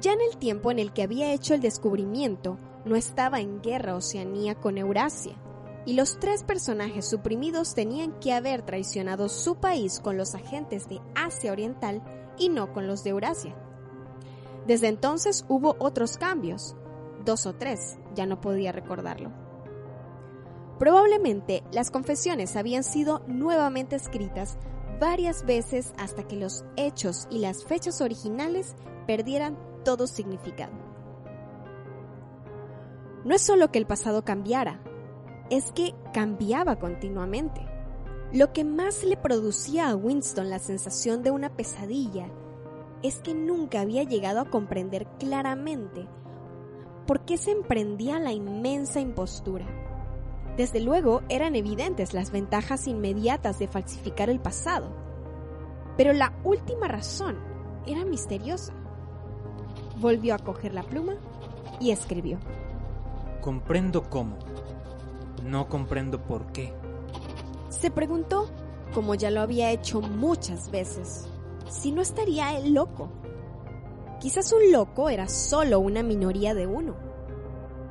Ya 0.00 0.12
en 0.12 0.20
el 0.20 0.36
tiempo 0.38 0.70
en 0.70 0.78
el 0.78 0.92
que 0.92 1.02
había 1.02 1.32
hecho 1.32 1.54
el 1.54 1.60
descubrimiento, 1.60 2.58
no 2.88 2.96
estaba 2.96 3.40
en 3.40 3.60
guerra 3.60 3.94
Oceanía 3.94 4.54
con 4.54 4.78
Eurasia, 4.78 5.36
y 5.84 5.94
los 5.94 6.18
tres 6.18 6.42
personajes 6.42 7.06
suprimidos 7.06 7.74
tenían 7.74 8.12
que 8.20 8.32
haber 8.32 8.62
traicionado 8.62 9.28
su 9.28 9.56
país 9.56 10.00
con 10.00 10.16
los 10.16 10.34
agentes 10.34 10.88
de 10.88 11.00
Asia 11.14 11.52
Oriental 11.52 12.02
y 12.38 12.48
no 12.48 12.72
con 12.72 12.86
los 12.86 13.04
de 13.04 13.10
Eurasia. 13.10 13.54
Desde 14.66 14.88
entonces 14.88 15.46
hubo 15.48 15.76
otros 15.78 16.18
cambios, 16.18 16.76
dos 17.24 17.46
o 17.46 17.54
tres, 17.54 17.96
ya 18.14 18.26
no 18.26 18.40
podía 18.40 18.70
recordarlo. 18.72 19.32
Probablemente 20.78 21.64
las 21.72 21.90
confesiones 21.90 22.54
habían 22.54 22.84
sido 22.84 23.22
nuevamente 23.26 23.96
escritas 23.96 24.58
varias 25.00 25.44
veces 25.46 25.92
hasta 25.96 26.24
que 26.24 26.36
los 26.36 26.64
hechos 26.76 27.26
y 27.30 27.38
las 27.38 27.64
fechas 27.64 28.00
originales 28.00 28.76
perdieran 29.06 29.58
todo 29.84 30.06
significado. 30.06 30.87
No 33.28 33.34
es 33.34 33.42
solo 33.42 33.70
que 33.70 33.78
el 33.78 33.86
pasado 33.86 34.24
cambiara, 34.24 34.80
es 35.50 35.70
que 35.72 35.94
cambiaba 36.14 36.76
continuamente. 36.76 37.60
Lo 38.32 38.54
que 38.54 38.64
más 38.64 39.04
le 39.04 39.18
producía 39.18 39.90
a 39.90 39.96
Winston 39.96 40.48
la 40.48 40.58
sensación 40.58 41.22
de 41.22 41.30
una 41.30 41.54
pesadilla 41.54 42.30
es 43.02 43.20
que 43.20 43.34
nunca 43.34 43.82
había 43.82 44.02
llegado 44.04 44.40
a 44.40 44.48
comprender 44.48 45.06
claramente 45.18 46.08
por 47.06 47.26
qué 47.26 47.36
se 47.36 47.50
emprendía 47.50 48.18
la 48.18 48.32
inmensa 48.32 48.98
impostura. 48.98 49.66
Desde 50.56 50.80
luego 50.80 51.20
eran 51.28 51.54
evidentes 51.54 52.14
las 52.14 52.30
ventajas 52.30 52.88
inmediatas 52.88 53.58
de 53.58 53.68
falsificar 53.68 54.30
el 54.30 54.40
pasado, 54.40 54.88
pero 55.98 56.14
la 56.14 56.32
última 56.44 56.88
razón 56.88 57.36
era 57.84 58.06
misteriosa. 58.06 58.72
Volvió 59.98 60.34
a 60.34 60.38
coger 60.38 60.72
la 60.72 60.82
pluma 60.82 61.16
y 61.78 61.90
escribió. 61.90 62.38
Comprendo 63.40 64.02
cómo. 64.10 64.36
No 65.44 65.68
comprendo 65.68 66.20
por 66.20 66.46
qué. 66.52 66.72
Se 67.68 67.90
preguntó, 67.90 68.48
como 68.92 69.14
ya 69.14 69.30
lo 69.30 69.40
había 69.40 69.70
hecho 69.70 70.00
muchas 70.00 70.70
veces, 70.70 71.28
si 71.68 71.92
no 71.92 72.02
estaría 72.02 72.56
él 72.58 72.74
loco. 72.74 73.10
Quizás 74.20 74.52
un 74.52 74.72
loco 74.72 75.08
era 75.08 75.28
solo 75.28 75.78
una 75.78 76.02
minoría 76.02 76.54
de 76.54 76.66
uno. 76.66 76.96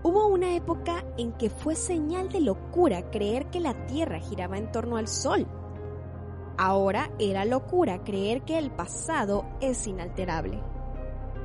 Hubo 0.04 0.28
una 0.28 0.56
época 0.56 1.06
en 1.18 1.32
que 1.32 1.50
fue 1.50 1.76
señal 1.76 2.30
de 2.30 2.42
locura 2.42 3.10
creer 3.10 3.46
que 3.48 3.62
la 3.62 3.88
Tierra 3.88 4.20
giraba 4.20 4.58
en 4.58 4.72
torno 4.72 4.98
al 4.98 5.08
Sol. 5.08 5.48
Ahora 6.58 7.10
era 7.20 7.46
locura 7.46 8.04
creer 8.04 8.42
que 8.42 8.58
el 8.58 8.72
pasado 8.72 9.46
es 9.62 9.88
inalterable. 9.88 10.62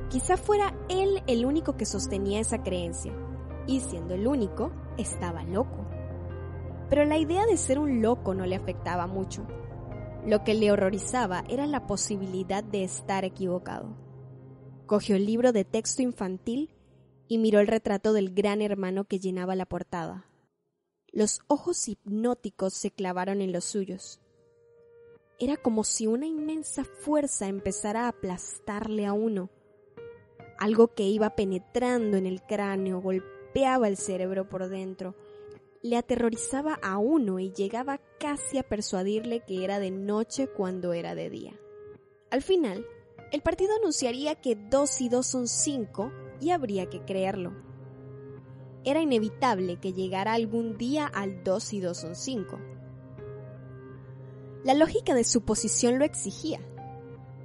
Quizá 0.09 0.37
fuera 0.37 0.73
él 0.89 1.23
el 1.27 1.45
único 1.45 1.77
que 1.77 1.85
sostenía 1.85 2.39
esa 2.39 2.61
creencia, 2.61 3.13
y 3.67 3.79
siendo 3.79 4.13
el 4.13 4.27
único, 4.27 4.71
estaba 4.97 5.43
loco. 5.43 5.85
Pero 6.89 7.05
la 7.05 7.17
idea 7.17 7.45
de 7.45 7.57
ser 7.57 7.79
un 7.79 8.01
loco 8.01 8.33
no 8.33 8.45
le 8.45 8.55
afectaba 8.55 9.07
mucho. 9.07 9.45
Lo 10.25 10.43
que 10.43 10.53
le 10.53 10.71
horrorizaba 10.71 11.43
era 11.49 11.65
la 11.67 11.87
posibilidad 11.87 12.63
de 12.63 12.83
estar 12.83 13.25
equivocado. 13.25 13.97
Cogió 14.85 15.15
el 15.15 15.25
libro 15.25 15.51
de 15.51 15.65
texto 15.65 16.01
infantil 16.01 16.75
y 17.27 17.37
miró 17.37 17.59
el 17.59 17.67
retrato 17.67 18.13
del 18.13 18.33
gran 18.33 18.61
hermano 18.61 19.05
que 19.05 19.19
llenaba 19.19 19.55
la 19.55 19.65
portada. 19.65 20.29
Los 21.11 21.41
ojos 21.47 21.87
hipnóticos 21.87 22.73
se 22.73 22.91
clavaron 22.91 23.41
en 23.41 23.51
los 23.51 23.65
suyos. 23.65 24.19
Era 25.39 25.57
como 25.57 25.83
si 25.83 26.07
una 26.07 26.25
inmensa 26.25 26.83
fuerza 26.83 27.47
empezara 27.47 28.05
a 28.05 28.09
aplastarle 28.09 29.05
a 29.05 29.13
uno. 29.13 29.49
Algo 30.57 30.93
que 30.93 31.03
iba 31.03 31.35
penetrando 31.35 32.17
en 32.17 32.25
el 32.25 32.41
cráneo, 32.41 33.01
golpeaba 33.53 33.87
el 33.87 33.97
cerebro 33.97 34.49
por 34.49 34.67
dentro, 34.67 35.13
le 35.83 35.95
aterrorizaba 35.95 36.79
a 36.81 36.97
uno 36.97 37.37
y 37.37 37.51
llegaba 37.51 37.99
casi 38.19 38.57
a 38.57 38.63
persuadirle 38.63 39.41
que 39.41 39.63
era 39.63 39.77
de 39.77 39.91
noche 39.91 40.47
cuando 40.47 40.93
era 40.93 41.13
de 41.13 41.29
día. 41.29 41.53
Al 42.31 42.41
final, 42.41 42.83
el 43.31 43.41
partido 43.41 43.75
anunciaría 43.75 44.33
que 44.33 44.55
dos 44.55 45.01
y 45.01 45.09
dos 45.09 45.27
son 45.27 45.47
cinco 45.47 46.11
y 46.41 46.49
habría 46.49 46.89
que 46.89 47.01
creerlo. 47.01 47.53
Era 48.85 49.01
inevitable 49.01 49.79
que 49.79 49.93
llegara 49.93 50.33
algún 50.33 50.75
día 50.75 51.05
al 51.05 51.43
dos 51.43 51.73
y 51.73 51.79
dos 51.79 51.99
son 51.99 52.15
cinco. 52.15 52.59
La 54.63 54.73
lógica 54.73 55.13
de 55.13 55.25
su 55.25 55.41
posición 55.41 55.99
lo 55.99 56.05
exigía. 56.05 56.59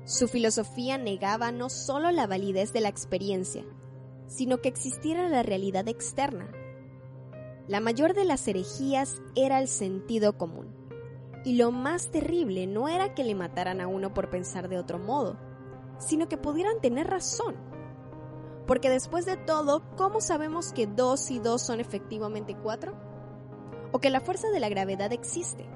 Su 0.06 0.26
filosofía 0.26 0.96
negaba 0.96 1.52
no 1.52 1.68
solo 1.68 2.10
la 2.12 2.26
validez 2.26 2.72
de 2.72 2.80
la 2.80 2.88
experiencia, 2.88 3.66
sino 4.28 4.60
que 4.60 4.68
existiera 4.68 5.28
la 5.28 5.42
realidad 5.42 5.88
externa, 5.88 6.48
la 7.68 7.80
mayor 7.80 8.14
de 8.14 8.24
las 8.24 8.48
herejías 8.48 9.20
era 9.34 9.60
el 9.60 9.68
sentido 9.68 10.38
común. 10.38 10.74
Y 11.44 11.56
lo 11.56 11.70
más 11.70 12.10
terrible 12.10 12.66
no 12.66 12.88
era 12.88 13.14
que 13.14 13.24
le 13.24 13.34
mataran 13.34 13.82
a 13.82 13.88
uno 13.88 14.14
por 14.14 14.30
pensar 14.30 14.70
de 14.70 14.78
otro 14.78 14.98
modo, 14.98 15.38
sino 15.98 16.28
que 16.28 16.38
pudieran 16.38 16.80
tener 16.80 17.06
razón. 17.08 17.56
Porque 18.66 18.88
después 18.88 19.26
de 19.26 19.36
todo, 19.36 19.82
¿cómo 19.96 20.22
sabemos 20.22 20.72
que 20.72 20.86
dos 20.86 21.30
y 21.30 21.40
dos 21.40 21.60
son 21.60 21.78
efectivamente 21.78 22.56
cuatro? 22.56 22.94
¿O 23.92 23.98
que 23.98 24.08
la 24.08 24.22
fuerza 24.22 24.48
de 24.48 24.60
la 24.60 24.70
gravedad 24.70 25.12
existe? 25.12 25.66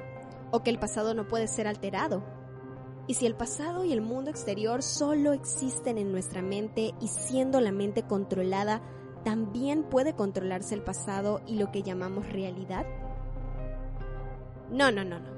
¿O 0.50 0.62
que 0.62 0.70
el 0.70 0.78
pasado 0.78 1.12
no 1.12 1.28
puede 1.28 1.46
ser 1.46 1.66
alterado? 1.66 2.24
Y 3.06 3.14
si 3.14 3.26
el 3.26 3.34
pasado 3.34 3.84
y 3.84 3.92
el 3.92 4.00
mundo 4.00 4.30
exterior 4.30 4.82
solo 4.82 5.32
existen 5.32 5.98
en 5.98 6.12
nuestra 6.12 6.40
mente 6.40 6.94
y 7.00 7.08
siendo 7.08 7.60
la 7.60 7.72
mente 7.72 8.04
controlada 8.04 8.80
¿también 9.24 9.84
puede 9.84 10.14
controlarse 10.14 10.74
el 10.74 10.82
pasado 10.82 11.40
y 11.46 11.56
lo 11.56 11.70
que 11.70 11.82
llamamos 11.82 12.30
realidad? 12.32 12.86
No, 14.70 14.90
no, 14.90 15.04
no, 15.04 15.20
no. 15.20 15.30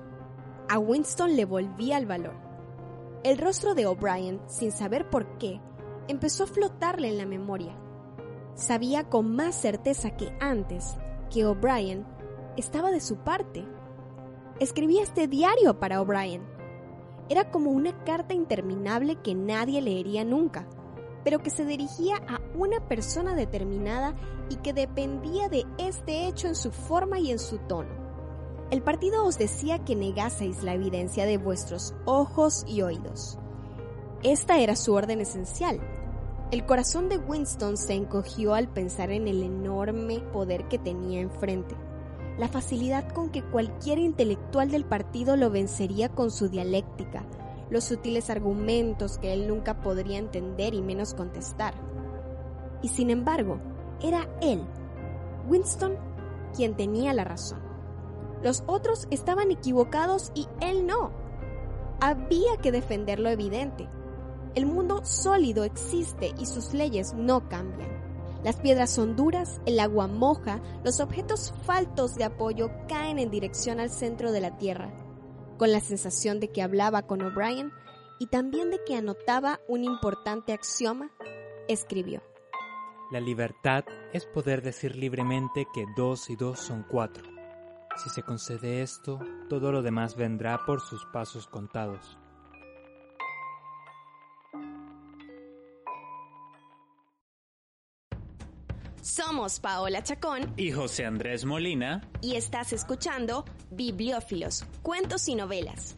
A 0.68 0.79
Winston 0.79 1.37
le 1.37 1.44
volvía 1.44 1.98
el 1.98 2.07
valor. 2.07 2.35
El 3.22 3.38
rostro 3.38 3.74
de 3.74 3.87
O'Brien, 3.87 4.40
sin 4.46 4.72
saber 4.72 5.11
por 5.11 5.38
qué, 5.38 5.61
empezó 6.09 6.44
a 6.44 6.46
flotarle 6.48 7.09
en 7.09 7.18
la 7.18 7.27
memoria. 7.27 7.77
Sabía 8.55 9.09
con 9.09 9.35
más 9.35 9.55
certeza 9.55 10.11
que 10.16 10.37
antes 10.40 10.96
que 11.31 11.44
O'Brien 11.44 12.07
estaba 12.57 12.90
de 12.90 13.00
su 13.00 13.16
parte. 13.16 13.66
Escribía 14.61 15.03
este 15.03 15.27
diario 15.27 15.79
para 15.81 16.00
O'Brien. 16.00 16.42
Era 17.28 17.50
como 17.50 17.70
una 17.70 18.04
carta 18.04 18.34
interminable 18.34 19.16
que 19.16 19.34
nadie 19.34 19.80
leería 19.80 20.24
nunca 20.24 20.68
pero 21.24 21.42
que 21.42 21.50
se 21.50 21.64
dirigía 21.64 22.16
a 22.28 22.40
una 22.56 22.87
persona 22.87 23.34
determinada 23.34 24.14
y 24.50 24.56
que 24.56 24.74
dependía 24.74 25.48
de 25.48 25.64
este 25.78 26.28
hecho 26.28 26.46
en 26.46 26.54
su 26.54 26.70
forma 26.70 27.18
y 27.18 27.32
en 27.32 27.38
su 27.38 27.58
tono. 27.58 28.04
El 28.70 28.82
partido 28.82 29.24
os 29.24 29.38
decía 29.38 29.84
que 29.84 29.96
negaseis 29.96 30.62
la 30.62 30.74
evidencia 30.74 31.26
de 31.26 31.38
vuestros 31.38 31.94
ojos 32.04 32.64
y 32.66 32.82
oídos. 32.82 33.38
Esta 34.22 34.58
era 34.58 34.76
su 34.76 34.92
orden 34.92 35.20
esencial. 35.20 35.80
El 36.50 36.66
corazón 36.66 37.08
de 37.08 37.18
Winston 37.18 37.76
se 37.76 37.94
encogió 37.94 38.54
al 38.54 38.68
pensar 38.68 39.10
en 39.10 39.26
el 39.26 39.42
enorme 39.42 40.20
poder 40.20 40.68
que 40.68 40.78
tenía 40.78 41.20
enfrente, 41.20 41.74
la 42.38 42.48
facilidad 42.48 43.08
con 43.12 43.30
que 43.30 43.42
cualquier 43.42 43.98
intelectual 43.98 44.70
del 44.70 44.84
partido 44.84 45.36
lo 45.36 45.50
vencería 45.50 46.08
con 46.08 46.30
su 46.30 46.48
dialéctica, 46.48 47.24
los 47.70 47.84
sutiles 47.84 48.30
argumentos 48.30 49.18
que 49.18 49.32
él 49.32 49.46
nunca 49.46 49.80
podría 49.80 50.18
entender 50.18 50.74
y 50.74 50.82
menos 50.82 51.14
contestar. 51.14 51.74
Y 52.82 52.88
sin 52.88 53.10
embargo, 53.10 53.60
era 54.02 54.28
él, 54.42 54.62
Winston, 55.48 55.96
quien 56.54 56.76
tenía 56.76 57.14
la 57.14 57.24
razón. 57.24 57.60
Los 58.42 58.62
otros 58.66 59.06
estaban 59.10 59.50
equivocados 59.50 60.30
y 60.34 60.46
él 60.60 60.86
no. 60.86 61.12
Había 62.00 62.56
que 62.60 62.72
defender 62.72 63.18
lo 63.18 63.30
evidente. 63.30 63.88
El 64.54 64.66
mundo 64.66 65.04
sólido 65.04 65.64
existe 65.64 66.34
y 66.38 66.46
sus 66.46 66.74
leyes 66.74 67.14
no 67.14 67.48
cambian. 67.48 68.03
Las 68.44 68.57
piedras 68.57 68.90
son 68.90 69.16
duras, 69.16 69.61
el 69.66 69.80
agua 69.80 70.07
moja, 70.07 70.61
los 70.85 71.00
objetos 71.00 71.52
faltos 71.64 72.14
de 72.14 72.24
apoyo 72.24 72.70
caen 72.88 73.18
en 73.18 73.30
dirección 73.30 73.80
al 73.80 73.90
centro 73.90 74.30
de 74.30 74.40
la 74.40 74.59
Tierra 74.59 74.92
con 75.59 75.72
la 75.72 75.80
sensación 75.80 76.40
de 76.40 76.50
que 76.50 76.62
hablaba 76.62 77.02
con 77.02 77.22
O'Brien 77.22 77.72
y 78.18 78.26
también 78.26 78.70
de 78.70 78.80
que 78.85 78.96
anotaba 78.96 79.61
un 79.68 79.85
importante 79.85 80.52
axioma, 80.52 81.11
escribió. 81.68 82.22
La 83.11 83.20
libertad 83.20 83.85
es 84.12 84.26
poder 84.26 84.62
decir 84.62 84.96
libremente 84.96 85.66
que 85.72 85.85
dos 85.96 86.30
y 86.30 86.37
dos 86.37 86.59
son 86.59 86.85
cuatro. 86.88 87.24
Si 87.96 88.11
se 88.11 88.22
concede 88.22 88.83
esto, 88.83 89.20
todo 89.48 89.70
lo 89.70 89.83
demás 89.83 90.16
vendrá 90.16 90.59
por 90.66 90.80
sus 90.80 91.04
pasos 91.07 91.46
contados. 91.46 92.18
Somos 99.04 99.60
Paola 99.60 100.02
Chacón 100.02 100.54
y 100.56 100.72
José 100.72 101.04
Andrés 101.04 101.44
Molina 101.44 102.00
y 102.22 102.36
estás 102.36 102.72
escuchando 102.72 103.44
Bibliófilos, 103.70 104.64
Cuentos 104.80 105.28
y 105.28 105.34
Novelas. 105.34 105.96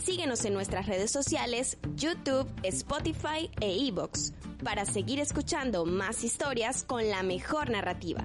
Síguenos 0.00 0.44
en 0.44 0.54
nuestras 0.54 0.86
redes 0.86 1.10
sociales, 1.10 1.78
YouTube, 1.96 2.48
Spotify 2.62 3.50
e 3.60 3.76
iBox 3.86 4.34
para 4.62 4.84
seguir 4.84 5.18
escuchando 5.18 5.84
más 5.84 6.22
historias 6.22 6.84
con 6.84 7.08
la 7.10 7.24
mejor 7.24 7.70
narrativa. 7.70 8.24